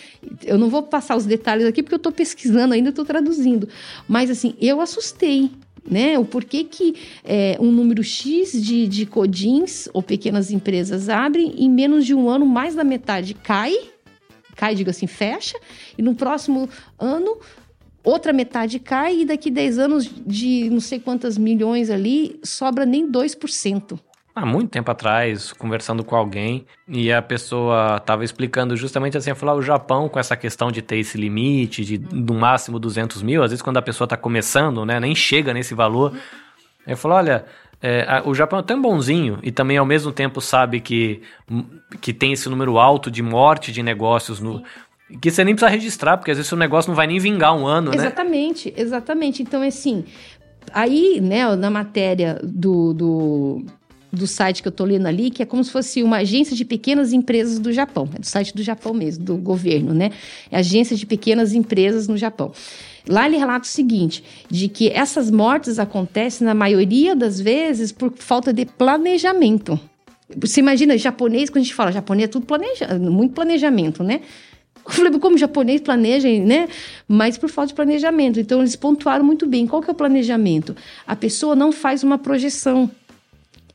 [0.45, 3.69] Eu não vou passar os detalhes aqui porque eu estou pesquisando ainda, estou traduzindo.
[4.07, 5.51] Mas assim, eu assustei
[5.91, 6.19] né?
[6.19, 11.71] O porquê que é, um número X de, de codins ou pequenas empresas abrem em
[11.71, 13.75] menos de um ano, mais da metade cai,
[14.55, 15.59] cai, digo assim, fecha,
[15.97, 17.39] e no próximo ano
[18.05, 23.11] outra metade cai e daqui 10 anos de não sei quantas milhões ali sobra nem
[23.11, 23.99] 2%
[24.39, 29.55] há muito tempo atrás, conversando com alguém, e a pessoa estava explicando justamente assim, falar
[29.55, 33.51] o Japão com essa questão de ter esse limite de no máximo 200 mil, às
[33.51, 36.17] vezes quando a pessoa está começando, né, nem chega nesse valor,
[36.87, 37.45] ele falou, olha,
[37.83, 41.23] é, a, o Japão é tão bonzinho e também ao mesmo tempo sabe que,
[42.01, 44.63] que tem esse número alto de morte de negócios no,
[45.21, 47.67] que você nem precisa registrar, porque às vezes o negócio não vai nem vingar um
[47.67, 48.75] ano, exatamente, né?
[48.75, 49.43] Exatamente, exatamente.
[49.43, 50.05] Então, assim,
[50.73, 53.65] aí, né, na matéria do, do,
[54.13, 56.65] do site que eu estou lendo ali, que é como se fosse uma agência de
[56.65, 58.09] pequenas empresas do Japão.
[58.15, 60.11] É do site do Japão mesmo, do governo, né?
[60.51, 62.53] É agência de pequenas empresas no Japão.
[63.07, 68.13] Lá ele relata o seguinte, de que essas mortes acontecem na maioria das vezes por
[68.17, 69.79] falta de planejamento.
[70.37, 74.21] Você imagina, japonês, quando a gente fala japonês, é tudo planejado, muito planejamento, né?
[74.85, 76.69] Eu falei, como japonês planeja, né?
[77.07, 78.41] Mas por falta de planejamento.
[78.41, 79.67] Então, eles pontuaram muito bem.
[79.67, 80.75] Qual que é o planejamento?
[81.07, 82.91] A pessoa não faz uma projeção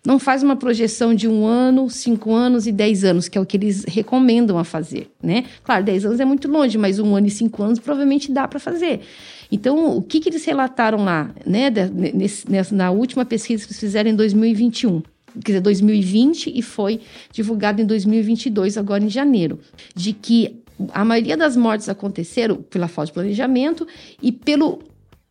[0.06, 3.46] não faz uma projeção de um ano, cinco anos e dez anos, que é o
[3.46, 5.46] que eles recomendam a fazer, né?
[5.64, 8.60] Claro, dez anos é muito longe, mas um ano e cinco anos provavelmente dá para
[8.60, 9.00] fazer.
[9.50, 11.70] Então, o que, que eles relataram lá, né?
[12.14, 15.02] Nesse, na última pesquisa que eles fizeram em 2021
[15.44, 17.00] quer dizer, 2020 e foi
[17.32, 19.60] divulgado em 2022, agora em janeiro,
[19.96, 20.62] de que
[20.92, 23.88] a maioria das mortes aconteceram pela falta de planejamento
[24.22, 24.80] e pelo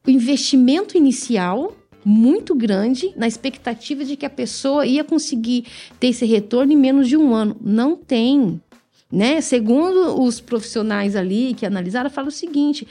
[0.06, 5.66] investimento inicial muito grande na expectativa de que a pessoa ia conseguir
[6.00, 7.56] ter esse retorno em menos de um ano.
[7.60, 8.60] Não tem.
[9.10, 9.40] Né?
[9.40, 12.86] Segundo os profissionais ali que analisaram, fala o seguinte: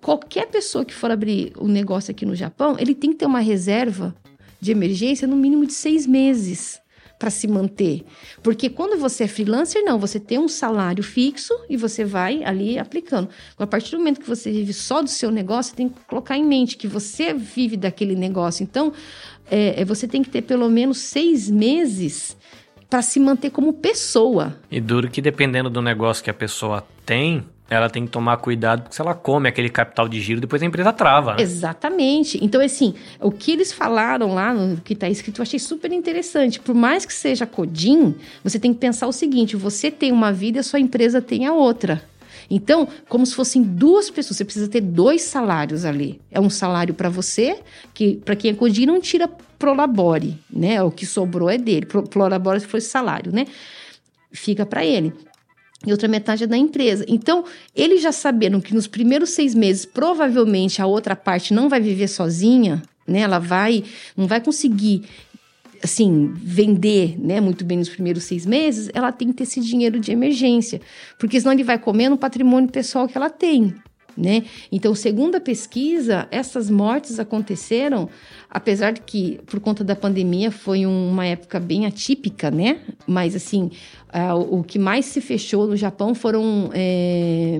[0.00, 3.26] qualquer pessoa que for abrir o um negócio aqui no Japão, ele tem que ter
[3.26, 4.14] uma reserva
[4.60, 6.80] de emergência no mínimo de seis meses
[7.24, 8.04] para se manter.
[8.42, 12.78] Porque quando você é freelancer, não, você tem um salário fixo e você vai ali
[12.78, 13.30] aplicando.
[13.58, 16.36] A partir do momento que você vive só do seu negócio, você tem que colocar
[16.36, 18.62] em mente que você vive daquele negócio.
[18.62, 18.92] Então,
[19.50, 22.36] é, é você tem que ter pelo menos seis meses
[22.90, 24.60] para se manter como pessoa.
[24.70, 28.82] E duro que dependendo do negócio que a pessoa tem, ela tem que tomar cuidado,
[28.82, 31.34] porque se ela come aquele capital de giro, depois a empresa trava.
[31.34, 31.42] Né?
[31.42, 32.38] Exatamente.
[32.44, 36.60] Então, assim, o que eles falaram lá, no que está escrito, eu achei super interessante.
[36.60, 40.62] Por mais que seja Codim, você tem que pensar o seguinte: você tem uma vida
[40.62, 42.02] sua empresa tem a outra.
[42.50, 46.20] Então, como se fossem duas pessoas, você precisa ter dois salários ali.
[46.30, 47.58] É um salário para você,
[47.94, 49.26] que para quem é Codim não tira
[49.58, 50.82] prolabore, né?
[50.82, 51.86] O que sobrou é dele.
[51.86, 53.46] Prolabore fosse salário, né?
[54.30, 55.14] Fica para ele
[55.86, 57.04] e outra metade é da empresa.
[57.08, 57.44] Então,
[57.74, 62.08] eles já sabendo que nos primeiros seis meses, provavelmente a outra parte não vai viver
[62.08, 63.20] sozinha, né?
[63.20, 63.84] Ela vai,
[64.16, 65.02] não vai conseguir,
[65.82, 67.40] assim, vender, né?
[67.40, 68.90] Muito bem nos primeiros seis meses.
[68.94, 70.80] Ela tem que ter esse dinheiro de emergência,
[71.18, 73.74] porque senão ele vai comer no patrimônio pessoal que ela tem.
[74.16, 74.44] Né?
[74.70, 78.08] Então, segundo a pesquisa, essas mortes aconteceram,
[78.48, 82.78] apesar de que, por conta da pandemia, foi uma época bem atípica, né?
[83.08, 83.72] Mas, assim,
[84.14, 87.58] uh, o que mais se fechou no Japão foram é,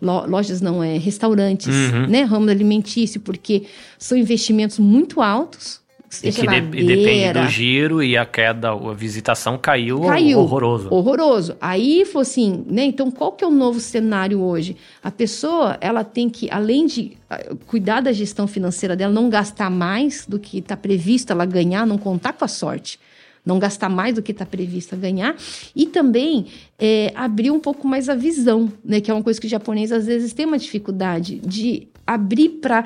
[0.00, 2.08] lojas, não, é restaurantes, uhum.
[2.08, 2.22] né?
[2.22, 3.64] Ramo alimentício, porque
[3.96, 5.81] são investimentos muito altos,
[6.22, 10.88] e que de, depende do giro e a queda, a visitação caiu, caiu horroroso.
[10.90, 11.56] Horroroso.
[11.60, 12.84] Aí foi assim, né?
[12.84, 14.76] Então, qual que é o novo cenário hoje?
[15.02, 19.70] A pessoa, ela tem que, além de ah, cuidar da gestão financeira dela, não gastar
[19.70, 22.98] mais do que está previsto ela ganhar, não contar com a sorte
[23.44, 25.34] não gastar mais do que está previsto a ganhar,
[25.74, 26.46] e também
[26.78, 29.00] é, abrir um pouco mais a visão, né?
[29.00, 32.84] Que é uma coisa que o japonês às vezes tem uma dificuldade de abrir para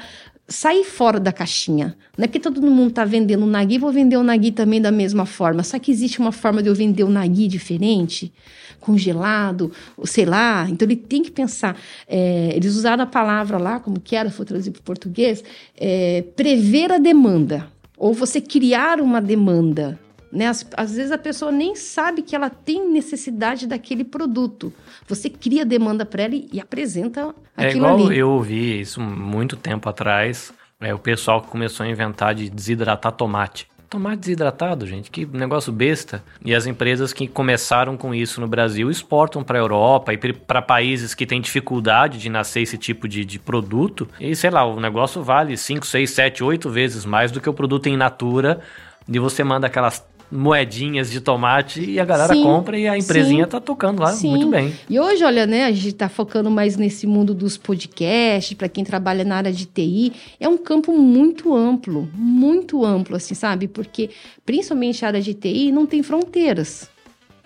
[0.48, 1.96] sair fora da caixinha.
[2.16, 4.92] Não é porque todo mundo está vendendo o nagui, vou vender o nagui também da
[4.92, 5.62] mesma forma.
[5.62, 8.32] Só que existe uma forma de eu vender o nagui diferente,
[8.80, 9.72] congelado,
[10.04, 10.66] sei lá.
[10.70, 11.76] Então ele tem que pensar.
[12.06, 15.42] É, eles usaram a palavra lá, como que era, foi traduzido para o português,
[15.76, 17.68] é, prever a demanda.
[17.98, 19.98] Ou você criar uma demanda.
[20.32, 20.46] Né?
[20.46, 24.72] Às, às, vezes a pessoa nem sabe que ela tem necessidade daquele produto.
[25.08, 28.18] Você cria demanda para ela e, e apresenta é aquilo igual ali.
[28.18, 30.52] eu ouvi isso muito tempo atrás.
[30.80, 33.66] É o pessoal que começou a inventar de desidratar tomate.
[33.88, 36.22] Tomate desidratado, gente, que negócio besta.
[36.44, 40.60] E as empresas que começaram com isso no Brasil exportam para a Europa e para
[40.60, 44.08] países que têm dificuldade de nascer esse tipo de, de produto.
[44.20, 47.54] E sei lá, o negócio vale 5, 6, 7, 8 vezes mais do que o
[47.54, 48.60] produto em natura.
[49.08, 53.44] E você manda aquelas moedinhas de tomate e a galera sim, compra e a empresinha
[53.44, 54.30] sim, tá tocando lá sim.
[54.30, 54.74] muito bem.
[54.88, 58.84] E hoje, olha, né, a gente tá focando mais nesse mundo dos podcasts, para quem
[58.84, 63.68] trabalha na área de TI, é um campo muito amplo, muito amplo, assim, sabe?
[63.68, 64.10] Porque
[64.44, 66.88] principalmente a área de TI não tem fronteiras.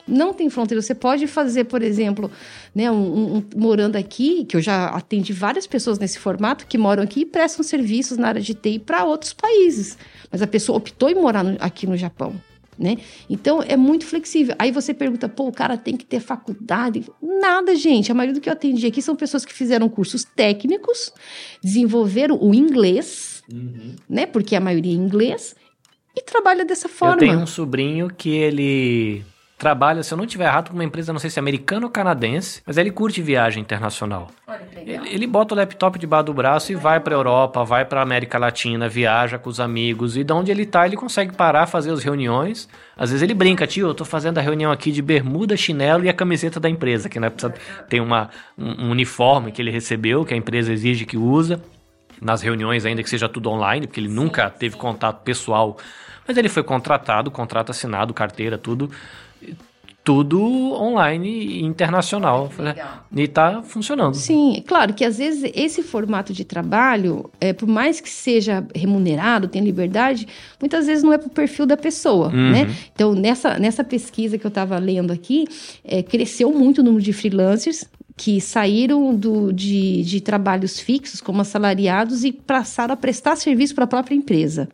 [0.08, 0.82] Não tem fronteira.
[0.82, 2.30] Você pode fazer, por exemplo,
[2.74, 7.02] né, um, um, morando aqui, que eu já atendi várias pessoas nesse formato que moram
[7.02, 9.96] aqui e prestam serviços na área de TI para outros países.
[10.32, 12.34] Mas a pessoa optou em morar no, aqui no Japão
[12.80, 12.96] né?
[13.28, 14.54] Então é muito flexível.
[14.58, 17.04] Aí você pergunta, pô, o cara tem que ter faculdade?
[17.22, 18.10] Nada, gente.
[18.10, 21.12] A maioria do que eu atendi aqui são pessoas que fizeram cursos técnicos,
[21.62, 23.94] desenvolveram o inglês, uhum.
[24.08, 24.24] né?
[24.24, 25.54] Porque a maioria é inglês
[26.16, 27.16] e trabalha dessa forma.
[27.16, 29.22] Eu tenho um sobrinho que ele
[29.60, 31.92] trabalha, se eu não estiver errado, com uma empresa, não sei se é americana ou
[31.92, 34.28] canadense, mas ele curte viagem internacional.
[34.46, 38.00] Olha, ele, ele bota o laptop debaixo do braço e vai para Europa, vai para
[38.00, 41.92] América Latina, viaja com os amigos e de onde ele tá, ele consegue parar, fazer
[41.92, 42.70] as reuniões.
[42.96, 46.08] Às vezes ele brinca, tio, eu tô fazendo a reunião aqui de bermuda, chinelo e
[46.08, 47.52] a camiseta da empresa, que né, precisa,
[47.86, 51.60] tem uma, um, um uniforme que ele recebeu, que a empresa exige que usa
[52.18, 55.76] nas reuniões, ainda que seja tudo online, porque ele nunca teve contato pessoal.
[56.26, 58.90] Mas ele foi contratado, contrato assinado, carteira, tudo
[60.02, 60.40] tudo
[60.72, 62.50] online e internacional.
[63.14, 64.14] E está funcionando.
[64.14, 69.46] Sim, claro que às vezes esse formato de trabalho, é, por mais que seja remunerado,
[69.46, 70.26] tenha liberdade,
[70.58, 72.50] muitas vezes não é para o perfil da pessoa, uhum.
[72.50, 72.74] né?
[72.94, 75.46] Então, nessa, nessa pesquisa que eu estava lendo aqui,
[75.84, 77.84] é, cresceu muito o número de freelancers,
[78.20, 83.84] que saíram do, de, de trabalhos fixos como assalariados e passaram a prestar serviço para
[83.84, 84.68] a própria empresa.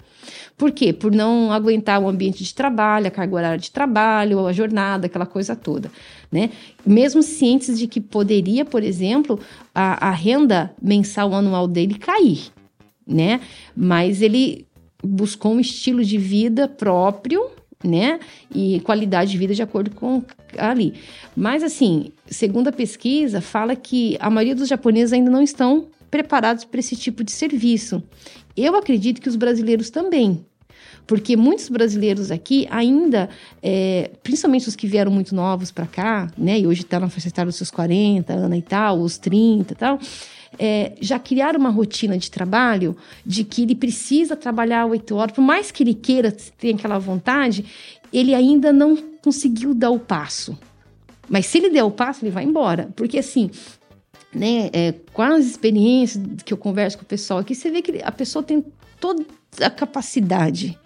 [0.56, 0.92] Por quê?
[0.92, 5.26] Por não aguentar o ambiente de trabalho, a carga horária de trabalho, a jornada, aquela
[5.26, 5.92] coisa toda,
[6.28, 6.50] né?
[6.84, 9.38] Mesmo cientes de que poderia, por exemplo,
[9.72, 12.50] a, a renda mensal anual dele cair,
[13.06, 13.40] né?
[13.76, 14.66] Mas ele
[15.04, 17.48] buscou um estilo de vida próprio,
[17.84, 18.18] né?
[18.54, 20.22] E qualidade de vida de acordo com
[20.58, 20.94] ali.
[21.34, 26.64] Mas assim, segundo a pesquisa, fala que a maioria dos japoneses ainda não estão preparados
[26.64, 28.02] para esse tipo de serviço.
[28.56, 30.44] Eu acredito que os brasileiros também.
[31.06, 33.28] Porque muitos brasileiros aqui ainda,
[33.62, 36.58] é, principalmente os que vieram muito novos para cá, né?
[36.58, 39.76] E hoje tá na faixa etária dos seus 40 anos e tal, os 30 e
[39.76, 40.00] tal,
[40.58, 45.42] é, já criaram uma rotina de trabalho de que ele precisa trabalhar oito horas, por
[45.42, 47.64] mais que ele queira, tenha aquela vontade,
[48.12, 50.58] ele ainda não conseguiu dar o passo.
[51.28, 52.88] Mas se ele der o passo, ele vai embora.
[52.94, 53.50] Porque assim,
[54.32, 58.00] né, é, com as experiências que eu converso com o pessoal aqui, você vê que
[58.02, 58.64] a pessoa tem
[59.00, 59.24] toda
[59.60, 60.78] a capacidade,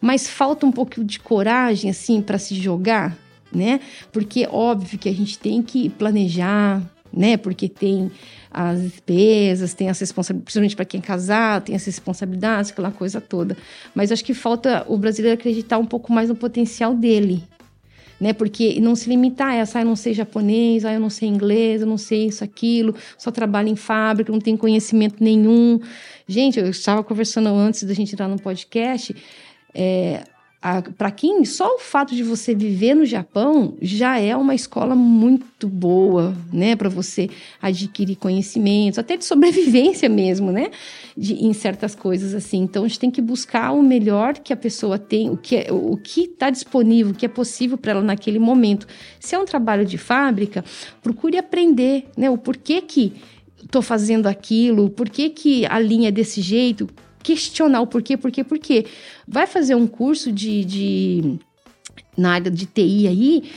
[0.00, 3.16] mas falta um pouco de coragem, assim, para se jogar,
[3.52, 3.80] né?
[4.12, 6.82] Porque óbvio que a gente tem que planejar,
[7.18, 7.36] né?
[7.36, 8.10] Porque tem
[8.48, 13.20] as despesas, tem as responsabilidades, principalmente para quem é casado, tem as responsabilidades, aquela coisa
[13.20, 13.56] toda.
[13.92, 17.42] Mas acho que falta o brasileiro acreditar um pouco mais no potencial dele,
[18.20, 18.32] né?
[18.32, 21.28] Porque não se limitar a essa, ah, eu não sei japonês, ah, eu não sei
[21.28, 25.80] inglês, eu não sei isso, aquilo, só trabalho em fábrica, não tenho conhecimento nenhum.
[26.28, 29.14] Gente, eu estava conversando antes da gente entrar no podcast,
[29.74, 30.22] é,
[30.96, 35.68] para quem só o fato de você viver no Japão já é uma escola muito
[35.68, 37.30] boa, né, para você
[37.62, 40.72] adquirir conhecimentos, até de sobrevivência mesmo, né,
[41.16, 42.58] de, em certas coisas assim.
[42.58, 45.72] Então a gente tem que buscar o melhor que a pessoa tem, o que é,
[45.72, 48.88] o que está disponível, o que é possível para ela naquele momento.
[49.20, 50.64] Se é um trabalho de fábrica,
[51.00, 53.14] procure aprender, né, o porquê que
[53.62, 56.88] estou fazendo aquilo, por que, que a linha é desse jeito,
[57.22, 58.86] questionar o porquê, porquê, porquê.
[59.26, 61.38] Vai fazer um curso de, de
[62.16, 63.50] na área de TI aí,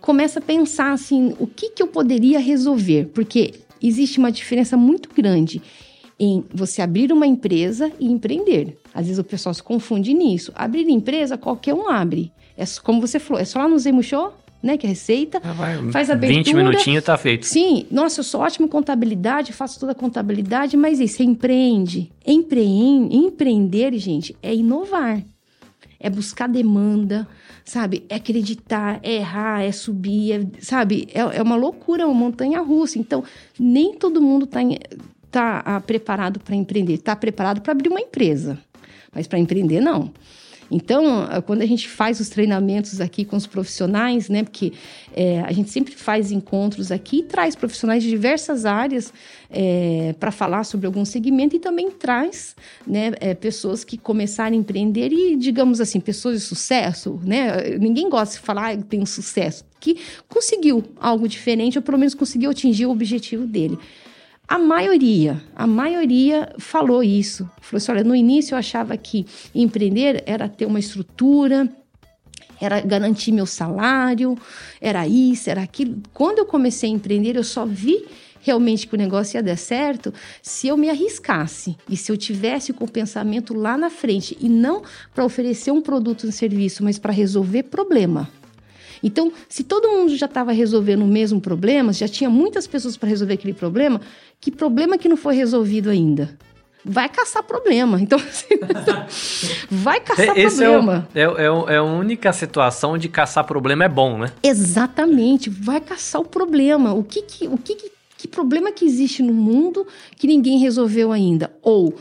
[0.00, 3.06] começa a pensar assim, o que, que eu poderia resolver?
[3.14, 5.62] Porque existe uma diferença muito grande
[6.18, 8.78] em você abrir uma empresa e empreender.
[8.94, 10.52] Às vezes o pessoal se confunde nisso.
[10.54, 12.32] Abrir empresa, qualquer um abre.
[12.56, 14.32] É como você falou, é só lá no Zemo Show,
[14.62, 14.76] né?
[14.76, 15.40] Que é receita.
[15.42, 16.44] Ah, vai, faz a abertura.
[16.44, 17.46] 20 minutinhos tá feito.
[17.46, 22.12] Sim, nossa, eu sou ótimo em contabilidade, faço toda a contabilidade, mas isso, você empreende.
[22.26, 25.22] Empreende, empreender, gente, é inovar.
[25.98, 27.26] É buscar demanda,
[27.64, 28.04] sabe?
[28.08, 31.08] É acreditar, é errar, é subir, é, sabe?
[31.12, 32.98] É, é uma loucura, é uma montanha russa.
[32.98, 33.22] Então,
[33.58, 34.60] nem todo mundo está
[35.30, 36.94] tá, ah, preparado para empreender.
[36.94, 38.58] Está preparado para abrir uma empresa,
[39.14, 40.12] mas para empreender, não.
[40.74, 44.42] Então, ah, quando a gente faz os treinamentos aqui com os profissionais, né?
[44.42, 44.72] Porque
[45.14, 49.12] é, a gente sempre faz encontros aqui e traz profissionais de diversas áreas
[49.50, 52.56] é, para falar sobre algum segmento e também traz
[52.86, 57.76] né, é, pessoas que começaram a empreender e, digamos assim, pessoas de sucesso, né?
[57.78, 62.14] Ninguém gosta de falar que tem um sucesso, que conseguiu algo diferente ou pelo menos
[62.14, 63.78] conseguiu atingir o objetivo dele.
[64.52, 67.48] A maioria, a maioria falou isso.
[67.62, 69.24] Falou assim: olha, no início eu achava que
[69.54, 71.66] empreender era ter uma estrutura,
[72.60, 74.36] era garantir meu salário,
[74.78, 76.02] era isso, era aquilo.
[76.12, 78.04] Quando eu comecei a empreender, eu só vi
[78.42, 82.74] realmente que o negócio ia dar certo se eu me arriscasse e se eu tivesse
[82.74, 84.82] com o pensamento lá na frente e não
[85.14, 88.28] para oferecer um produto, um serviço, mas para resolver problema.
[89.02, 93.08] Então, se todo mundo já estava resolvendo o mesmo problema, já tinha muitas pessoas para
[93.08, 94.00] resolver aquele problema,
[94.42, 96.36] que problema que não foi resolvido ainda?
[96.84, 98.00] Vai caçar problema.
[98.00, 98.58] Então, assim,
[99.70, 101.08] vai caçar Esse problema.
[101.14, 104.32] É, o, é, é, é, a única situação de caçar problema é bom, né?
[104.42, 105.48] Exatamente.
[105.48, 106.92] Vai caçar o problema.
[106.92, 107.76] O que, que, o que,
[108.18, 109.86] que problema que existe no mundo
[110.16, 111.56] que ninguém resolveu ainda?
[111.62, 111.94] Ou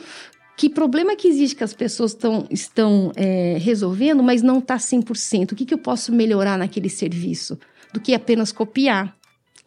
[0.57, 5.51] que problema que existe que as pessoas tão, estão é, resolvendo, mas não está 100%?
[5.51, 7.59] O que, que eu posso melhorar naquele serviço?
[7.93, 9.15] Do que apenas copiar.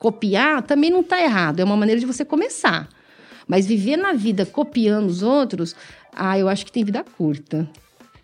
[0.04, 2.90] Copiar também não está errado, é uma maneira de você começar.
[3.48, 5.74] Mas viver na vida copiando os outros,
[6.14, 7.66] ah, eu acho que tem vida curta.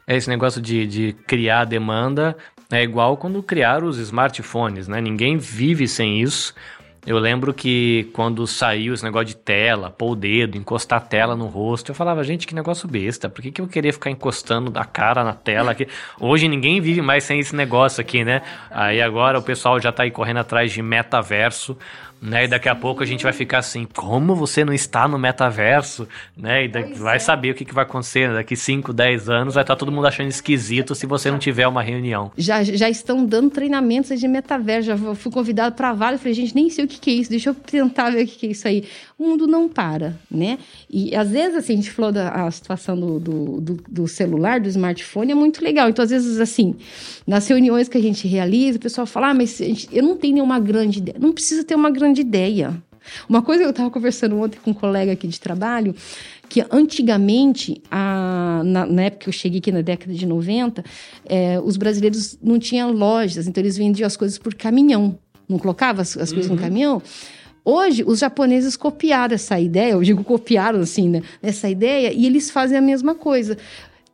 [0.06, 2.36] É esse negócio de, de criar demanda
[2.70, 5.00] é igual quando criaram os smartphones, né?
[5.00, 6.54] Ninguém vive sem isso.
[7.07, 11.34] Eu lembro que quando saiu esse negócio de tela, pôr o dedo, encostar a tela
[11.34, 13.28] no rosto, eu falava, gente, que negócio besta.
[13.28, 15.88] Por que, que eu queria ficar encostando a cara na tela aqui?
[16.20, 18.42] Hoje ninguém vive mais sem esse negócio aqui, né?
[18.70, 21.76] Aí agora o pessoal já tá aí correndo atrás de metaverso.
[22.20, 22.44] Né?
[22.44, 26.06] E daqui a pouco a gente vai ficar assim, como você não está no metaverso?
[26.36, 26.66] Né?
[26.66, 27.18] E daqui, vai é.
[27.18, 28.28] saber o que, que vai acontecer.
[28.28, 28.34] Né?
[28.34, 31.82] Daqui 5, 10 anos vai estar todo mundo achando esquisito se você não tiver uma
[31.82, 32.30] reunião.
[32.36, 34.88] Já, já estão dando treinamentos de metaverso.
[34.88, 36.20] Já fui convidado para vários.
[36.20, 37.30] Falei, gente, nem sei o que, que é isso.
[37.30, 38.84] Deixa eu tentar ver o que, que é isso aí.
[39.18, 40.58] O mundo não para, né?
[40.88, 44.68] E às vezes, assim, a gente falou da situação do, do, do, do celular, do
[44.68, 45.88] smartphone, é muito legal.
[45.88, 46.74] Então, às vezes, assim,
[47.26, 49.60] nas reuniões que a gente realiza, o pessoal fala, ah, mas
[49.92, 51.18] eu não tenho nenhuma grande ideia.
[51.18, 52.82] Não precisa ter uma grande grande ideia.
[53.28, 55.94] Uma coisa que eu estava conversando ontem com um colega aqui de trabalho,
[56.48, 60.84] que antigamente, a, na, na, época que eu cheguei aqui na década de 90,
[61.24, 65.18] é, os brasileiros não tinham lojas, então eles vendiam as coisas por caminhão.
[65.48, 66.36] Não colocava as, as uhum.
[66.36, 66.62] coisas no uhum.
[66.62, 67.02] caminhão?
[67.64, 71.22] Hoje, os japoneses copiaram essa ideia, eu digo copiaram assim, né?
[71.42, 73.56] Essa ideia, e eles fazem a mesma coisa.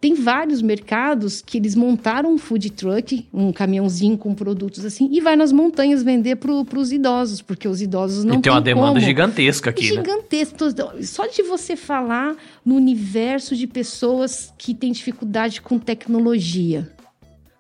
[0.07, 5.21] Tem vários mercados que eles montaram um food truck, um caminhãozinho com produtos assim, e
[5.21, 8.37] vai nas montanhas vender para os idosos, porque os idosos não.
[8.37, 9.01] E tem uma demanda como.
[9.01, 9.83] gigantesca aqui.
[9.83, 9.97] Né?
[9.97, 10.65] Gigantesca.
[10.95, 11.03] Né?
[11.03, 16.89] Só de você falar no universo de pessoas que têm dificuldade com tecnologia.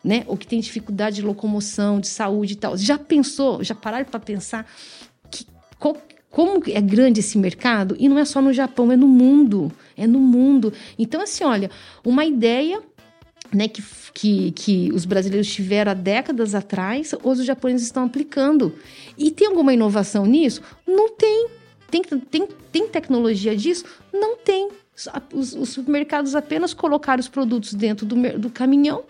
[0.04, 0.22] Né?
[0.28, 2.78] Ou que tem dificuldade de locomoção, de saúde e tal.
[2.78, 4.70] Já pensou, já pararam para pensar
[5.32, 5.44] que,
[5.80, 5.96] qual,
[6.36, 7.96] como é grande esse mercado?
[7.98, 9.72] E não é só no Japão, é no mundo.
[9.96, 10.70] É no mundo.
[10.98, 11.70] Então, assim, olha,
[12.04, 12.82] uma ideia
[13.50, 13.82] né, que,
[14.12, 18.74] que, que os brasileiros tiveram há décadas atrás, hoje os japoneses estão aplicando.
[19.16, 20.60] E tem alguma inovação nisso?
[20.86, 21.48] Não tem.
[21.90, 23.86] Tem, tem, tem tecnologia disso?
[24.12, 24.68] Não tem.
[25.32, 29.04] Os, os supermercados apenas colocaram os produtos dentro do, do caminhão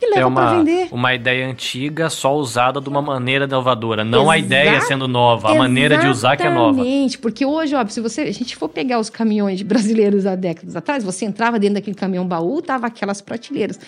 [0.00, 0.88] e leva é uma, para vender.
[0.90, 5.50] Uma ideia antiga só usada de uma maneira inovadora, não Exa a ideia sendo nova,
[5.50, 6.80] a maneira de usar que é nova.
[6.80, 10.74] Exatamente, porque hoje, ó, se você, a gente for pegar os caminhões brasileiros há décadas
[10.74, 13.78] atrás, você entrava dentro daquele caminhão baú, tava aquelas prateleiras.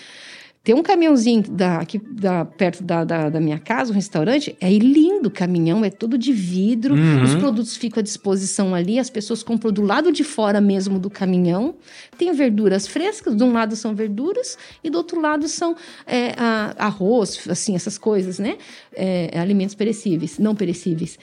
[0.65, 4.67] Tem um caminhãozinho da, aqui da, perto da, da, da, minha casa, um restaurante, é
[4.71, 7.21] lindo o caminhão, é todo de vidro, uhum.
[7.21, 11.07] os produtos ficam à disposição ali, as pessoas compram do lado de fora mesmo do
[11.07, 11.75] caminhão.
[12.17, 15.75] Tem verduras frescas, de um lado são verduras e do outro lado são
[16.07, 18.57] é, a, arroz, assim, essas coisas, né?
[18.91, 21.19] É, alimentos perecíveis, não perecíveis.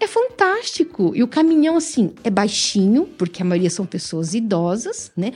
[0.00, 1.12] É fantástico.
[1.14, 5.30] E o caminhão, assim, é baixinho, porque a maioria são pessoas idosas, né?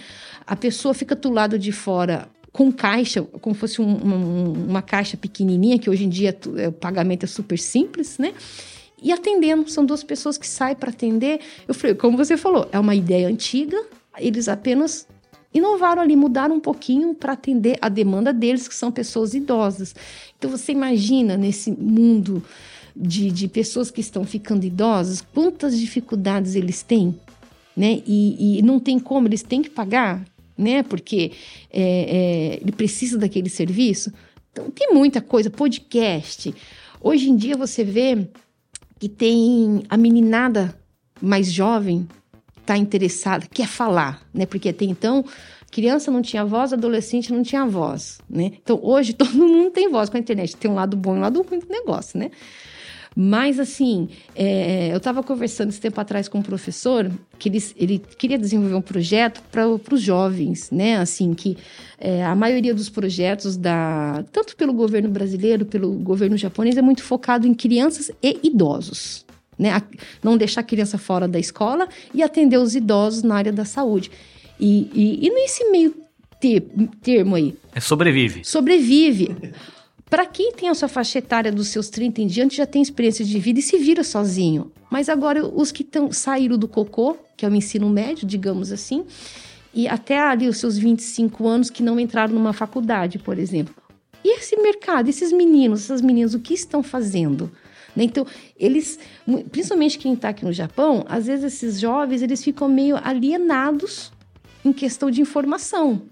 [0.45, 2.29] A pessoa fica do lado de fora
[2.59, 6.73] com caixa, como fosse um, um, uma caixa pequenininha, que hoje em dia é, o
[6.73, 8.35] pagamento é super simples, né?
[9.01, 11.39] E atendendo, são duas pessoas que saem para atender.
[11.69, 13.81] Eu falei, como você falou, é uma ideia antiga,
[14.19, 15.07] eles apenas
[15.55, 19.95] inovaram ali, mudaram um pouquinho para atender a demanda deles, que são pessoas idosas.
[20.37, 22.43] Então você imagina nesse mundo
[22.97, 27.15] de, de pessoas que estão ficando idosas, quantas dificuldades eles têm,
[27.77, 28.03] né?
[28.05, 30.25] E, e não tem como, eles têm que pagar,
[30.59, 30.83] né?
[30.83, 31.33] Porque
[31.71, 34.13] é, é, ele precisa daquele serviço.
[34.53, 36.53] Então tem muita coisa, podcast.
[37.01, 38.29] Hoje em dia você vê
[38.99, 40.77] que tem a meninada
[41.23, 42.09] mais jovem
[42.69, 44.45] está interessada, quer falar, né?
[44.45, 45.25] Porque até então
[45.71, 48.53] criança não tinha voz, adolescente não tinha voz, né?
[48.63, 51.21] Então hoje todo mundo tem voz com a internet, tem um lado bom e um
[51.21, 52.31] lado ruim do negócio, né?
[53.21, 57.99] Mas, assim, é, eu estava conversando esse tempo atrás com um professor que ele, ele
[58.17, 60.99] queria desenvolver um projeto para os jovens, né?
[60.99, 61.59] Assim, que
[61.99, 67.03] é, a maioria dos projetos, da, tanto pelo governo brasileiro, pelo governo japonês, é muito
[67.03, 69.27] focado em crianças e idosos.
[69.59, 69.83] Né?
[70.23, 74.13] Não deixar a criança fora da escola e atender os idosos na área da saúde.
[74.61, 75.93] E, e, e nesse meio
[76.41, 76.69] ter,
[77.03, 77.57] termo aí.
[77.75, 78.45] É sobrevive.
[78.45, 79.35] Sobrevive.
[80.09, 83.25] Para quem tem a sua faixa etária dos seus 30 em diante, já tem experiência
[83.25, 84.73] de vida e se vira sozinho.
[84.91, 89.05] Mas agora, os que tão, saíram do cocô, que é o ensino médio, digamos assim,
[89.75, 93.75] e até ali os seus 25 anos que não entraram numa faculdade, por exemplo.
[94.25, 97.53] E esse mercado, esses meninos, essas meninas, o que estão fazendo?
[97.95, 98.05] Né?
[98.05, 98.27] Então,
[98.59, 98.99] eles,
[99.51, 104.11] principalmente quem está aqui no Japão, às vezes esses jovens, eles ficam meio alienados
[104.65, 106.03] em questão de informação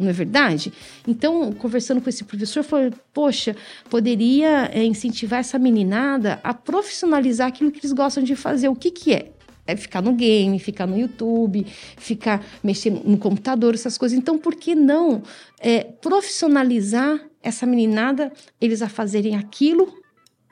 [0.00, 0.72] não é verdade?
[1.06, 3.54] Então, conversando com esse professor, falou: poxa,
[3.88, 8.68] poderia é, incentivar essa meninada a profissionalizar aquilo que eles gostam de fazer.
[8.68, 9.30] O que, que é?
[9.66, 11.64] É ficar no game, ficar no YouTube,
[11.96, 14.18] ficar mexendo no computador, essas coisas.
[14.18, 15.22] Então, por que não
[15.60, 19.94] é, profissionalizar essa meninada, eles a fazerem aquilo,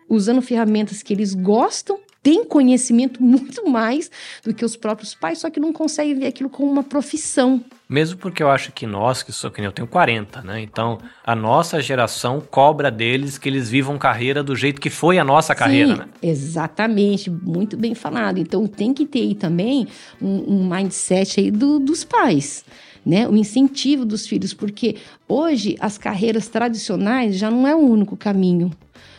[0.08, 4.10] usando ferramentas que eles gostam tem conhecimento muito mais
[4.44, 7.64] do que os próprios pais, só que não conseguem ver aquilo como uma profissão.
[7.88, 10.60] Mesmo porque eu acho que nós, que sou que eu tenho 40, né?
[10.60, 15.24] Então, a nossa geração cobra deles que eles vivam carreira do jeito que foi a
[15.24, 16.08] nossa carreira, Sim, né?
[16.22, 18.38] Exatamente, muito bem falado.
[18.38, 19.88] Então, tem que ter aí também
[20.20, 22.62] um, um mindset aí do, dos pais.
[23.06, 28.18] Né, o incentivo dos filhos, porque hoje as carreiras tradicionais já não é o único
[28.18, 28.70] caminho.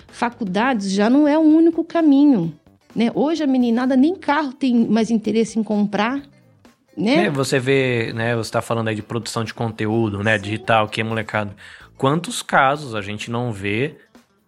[0.09, 2.53] Faculdades já não é o único caminho.
[2.95, 3.09] Né?
[3.15, 6.22] Hoje a meninada nem carro tem mais interesse em comprar.
[7.00, 7.26] Né?
[7.26, 8.36] É, você vê, né?
[8.36, 10.38] Você está falando aí de produção de conteúdo, né?
[10.38, 11.54] Digital, que é molecado.
[11.97, 13.95] Quantos casos a gente não vê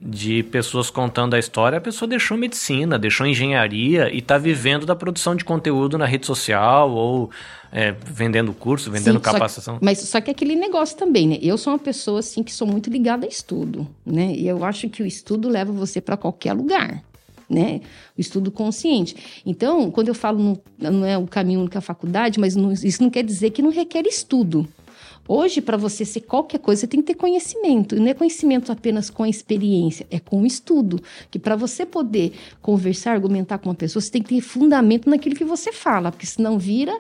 [0.04, 4.96] de pessoas contando a história, a pessoa deixou medicina, deixou engenharia e está vivendo da
[4.96, 7.30] produção de conteúdo na rede social ou
[7.72, 9.76] é, vendendo curso, vendendo Sim, capacitação.
[9.76, 11.38] Só que, mas só que é aquele negócio também, né?
[11.42, 14.34] Eu sou uma pessoa assim que sou muito ligada a estudo, né?
[14.34, 17.04] E eu acho que o estudo leva você para qualquer lugar
[17.52, 17.82] né?
[18.18, 19.16] O estudo consciente.
[19.46, 23.04] Então, quando eu falo no, não é o caminho único à faculdade, mas não, isso
[23.04, 24.68] não quer dizer que não requer estudo.
[25.28, 27.96] Hoje, para você ser qualquer coisa, você tem que ter conhecimento.
[27.96, 31.02] E não é conhecimento apenas com a experiência, é com o estudo.
[31.30, 35.36] Que para você poder conversar, argumentar com uma pessoa, você tem que ter fundamento naquilo
[35.36, 36.98] que você fala, porque senão vira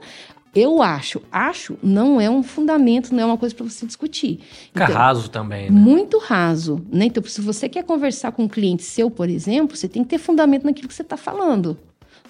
[0.54, 1.22] eu acho.
[1.32, 4.40] Acho não é um fundamento, não é uma coisa para você discutir.
[4.68, 5.80] Fica então, raso também, né?
[5.80, 6.86] Muito raso.
[6.92, 7.06] Né?
[7.06, 10.18] Então, se você quer conversar com um cliente seu, por exemplo, você tem que ter
[10.18, 11.78] fundamento naquilo que você está falando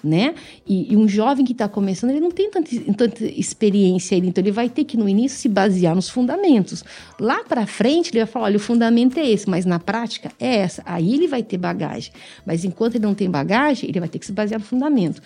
[0.02, 0.34] né?
[0.66, 4.42] E, e um jovem que está começando, ele não tem tanta, tanta experiência ainda, então
[4.42, 6.84] ele vai ter que no início se basear nos fundamentos.
[7.20, 10.56] Lá para frente ele vai falar, olha, o fundamento é esse, mas na prática é
[10.56, 10.82] essa.
[10.84, 12.12] Aí ele vai ter bagagem.
[12.44, 15.22] Mas enquanto ele não tem bagagem, ele vai ter que se basear no fundamento.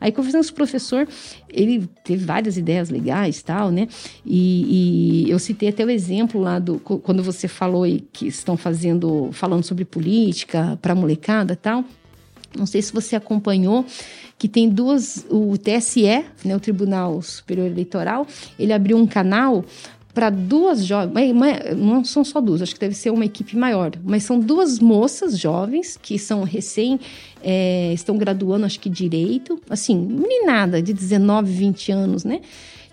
[0.00, 1.08] Aí conversando com o professor,
[1.48, 3.88] ele teve várias ideias legais, tal, né?
[4.24, 9.30] E, e eu citei até o exemplo lá do quando você falou que estão fazendo,
[9.32, 11.84] falando sobre política para molecada, tal.
[12.56, 13.84] Não sei se você acompanhou
[14.38, 18.26] que tem duas, o TSE, né, o Tribunal Superior Eleitoral,
[18.58, 19.64] ele abriu um canal
[20.14, 21.32] para duas jovens,
[21.76, 25.38] não são só duas, acho que deve ser uma equipe maior, mas são duas moças
[25.38, 26.98] jovens que são recém,
[27.42, 32.40] é, estão graduando, acho que direito, assim, meninada de 19, 20 anos, né?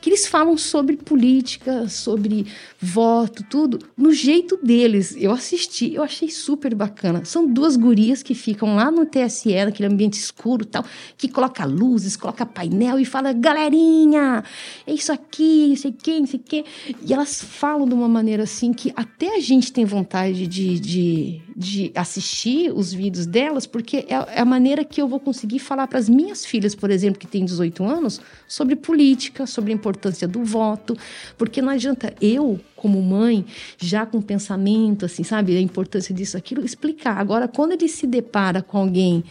[0.07, 2.45] Que eles falam sobre política, sobre
[2.79, 5.13] voto, tudo, no jeito deles.
[5.19, 7.25] Eu assisti, eu achei super bacana.
[7.25, 10.85] São duas gurias que ficam lá no TSE, naquele ambiente escuro tal,
[11.17, 14.45] que coloca luzes, coloca painel e fala, galerinha,
[14.85, 16.63] é isso aqui, não sei quem, não sei quem.
[17.05, 21.41] E elas falam de uma maneira assim que até a gente tem vontade de, de,
[21.53, 25.85] de assistir os vídeos delas, porque é, é a maneira que eu vou conseguir falar
[25.85, 29.96] para as minhas filhas, por exemplo, que têm 18 anos, sobre política, sobre importância
[30.27, 30.95] do voto,
[31.37, 33.45] porque não adianta eu como mãe,
[33.77, 37.17] já com pensamento, assim, sabe, a importância disso, aquilo, explicar.
[37.17, 39.23] Agora, quando ele se depara com alguém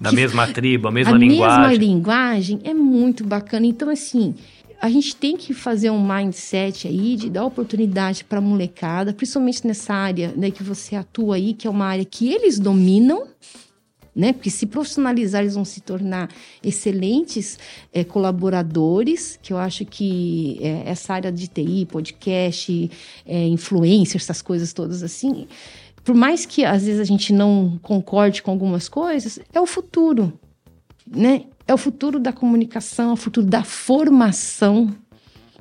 [0.00, 3.66] da que, mesma tribo, a mesma a linguagem, a mesma linguagem é muito bacana.
[3.66, 4.34] Então, assim,
[4.80, 9.64] a gente tem que fazer um mindset aí de dar oportunidade para a molecada, principalmente
[9.64, 13.28] nessa área né, que você atua aí, que é uma área que eles dominam,
[14.14, 14.32] né?
[14.32, 16.28] Porque se profissionalizar, eles vão se tornar
[16.62, 17.58] excelentes
[17.92, 22.90] é, colaboradores, que eu acho que é, essa área de TI, podcast,
[23.26, 25.46] é, influencer, essas coisas todas assim,
[26.04, 30.38] por mais que às vezes a gente não concorde com algumas coisas, é o futuro,
[31.06, 31.44] né?
[31.66, 34.94] É o futuro da comunicação, é o futuro da formação,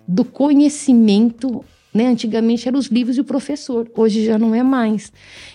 [0.07, 2.07] do conhecimento né?
[2.07, 5.11] Antigamente eram os livros e o professor, hoje já não é mais.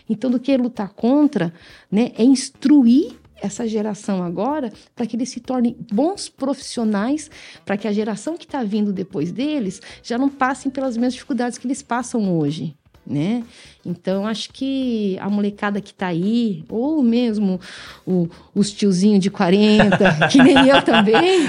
[0.08, 1.52] Então, do que lutar contra
[1.90, 7.30] né, é instruir essa geração agora para que eles se tornem bons profissionais,
[7.64, 11.58] para que a geração que está vindo depois deles já não passem pelas mesmas dificuldades
[11.58, 12.74] que eles passam hoje
[13.06, 13.44] né?
[13.84, 17.60] Então, acho que a molecada que tá aí, ou mesmo
[18.04, 19.96] o, os tiozinhos de 40,
[20.30, 21.46] que nem eu também,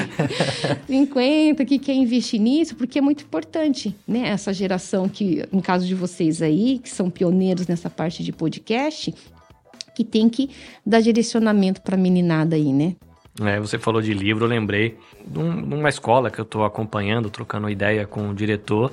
[0.85, 4.29] 50, que quer investir nisso, porque é muito importante, né?
[4.29, 9.13] Essa geração que, no caso de vocês aí, que são pioneiros nessa parte de podcast,
[9.95, 10.51] que tem que
[10.85, 12.95] dar direcionamento para a meninada aí, né?
[13.41, 16.65] É, você falou de livro, eu lembrei de, um, de uma escola que eu estou
[16.65, 18.91] acompanhando, trocando ideia com o diretor,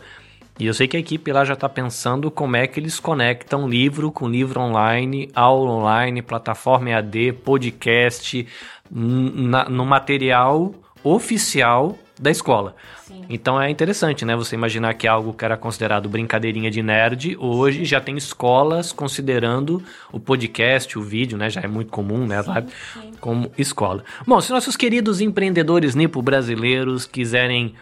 [0.59, 3.69] e eu sei que a equipe lá já está pensando como é que eles conectam
[3.69, 8.47] livro com livro online, aula online, plataforma EAD, podcast,
[8.91, 12.77] na, no material oficial da escola.
[13.03, 13.25] Sim.
[13.29, 14.37] Então é interessante, né?
[14.37, 19.83] Você imaginar que algo que era considerado brincadeirinha de nerd, hoje já tem escolas considerando
[20.13, 21.51] o podcast, o vídeo, né?
[21.51, 22.41] Já é muito comum, né?
[22.43, 22.53] Sim,
[22.93, 23.13] sim.
[23.21, 24.05] Como escola.
[24.25, 27.75] Bom, se nossos queridos empreendedores nipo brasileiros quiserem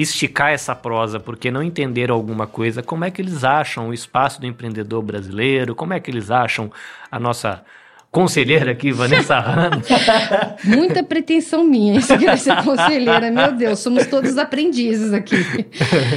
[0.00, 4.40] esticar essa prosa porque não entenderam alguma coisa, como é que eles acham o espaço
[4.40, 5.74] do empreendedor brasileiro?
[5.74, 6.70] Como é que eles acham
[7.10, 7.62] a nossa
[8.10, 9.86] conselheira aqui, Vanessa Ramos?
[10.64, 15.36] Muita pretensão minha isso querer ser conselheira, meu Deus, somos todos aprendizes aqui.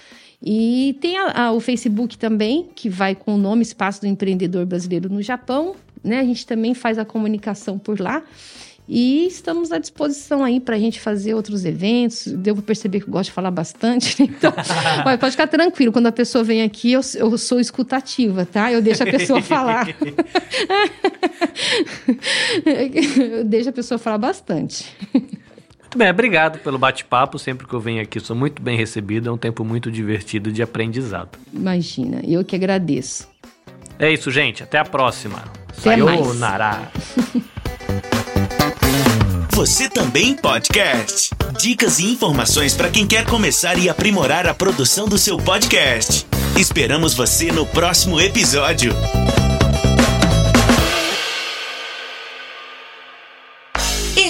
[0.43, 4.65] E tem a, a, o Facebook também, que vai com o nome Espaço do Empreendedor
[4.65, 5.77] Brasileiro no Japão.
[6.03, 6.19] Né?
[6.19, 8.23] A gente também faz a comunicação por lá.
[8.93, 12.27] E estamos à disposição aí para a gente fazer outros eventos.
[12.27, 14.21] Devo perceber que eu gosto de falar bastante.
[14.41, 14.53] Então,
[15.21, 15.93] pode ficar tranquilo.
[15.93, 18.73] Quando a pessoa vem aqui, eu, eu sou escutativa, tá?
[18.73, 19.87] Eu deixo a pessoa falar.
[23.37, 24.87] eu deixo a pessoa falar bastante.
[25.91, 27.36] Muito bem, obrigado pelo bate-papo.
[27.36, 29.28] Sempre que eu venho aqui, sou muito bem recebido.
[29.28, 31.30] É um tempo muito divertido de aprendizado.
[31.53, 33.28] Imagina, eu que agradeço.
[33.99, 34.62] É isso, gente.
[34.62, 35.43] Até a próxima.
[35.68, 36.93] Até Sayonara.
[39.51, 41.30] Você também podcast.
[41.59, 46.24] Dicas e informações para quem quer começar e aprimorar a produção do seu podcast.
[46.57, 48.93] Esperamos você no próximo episódio.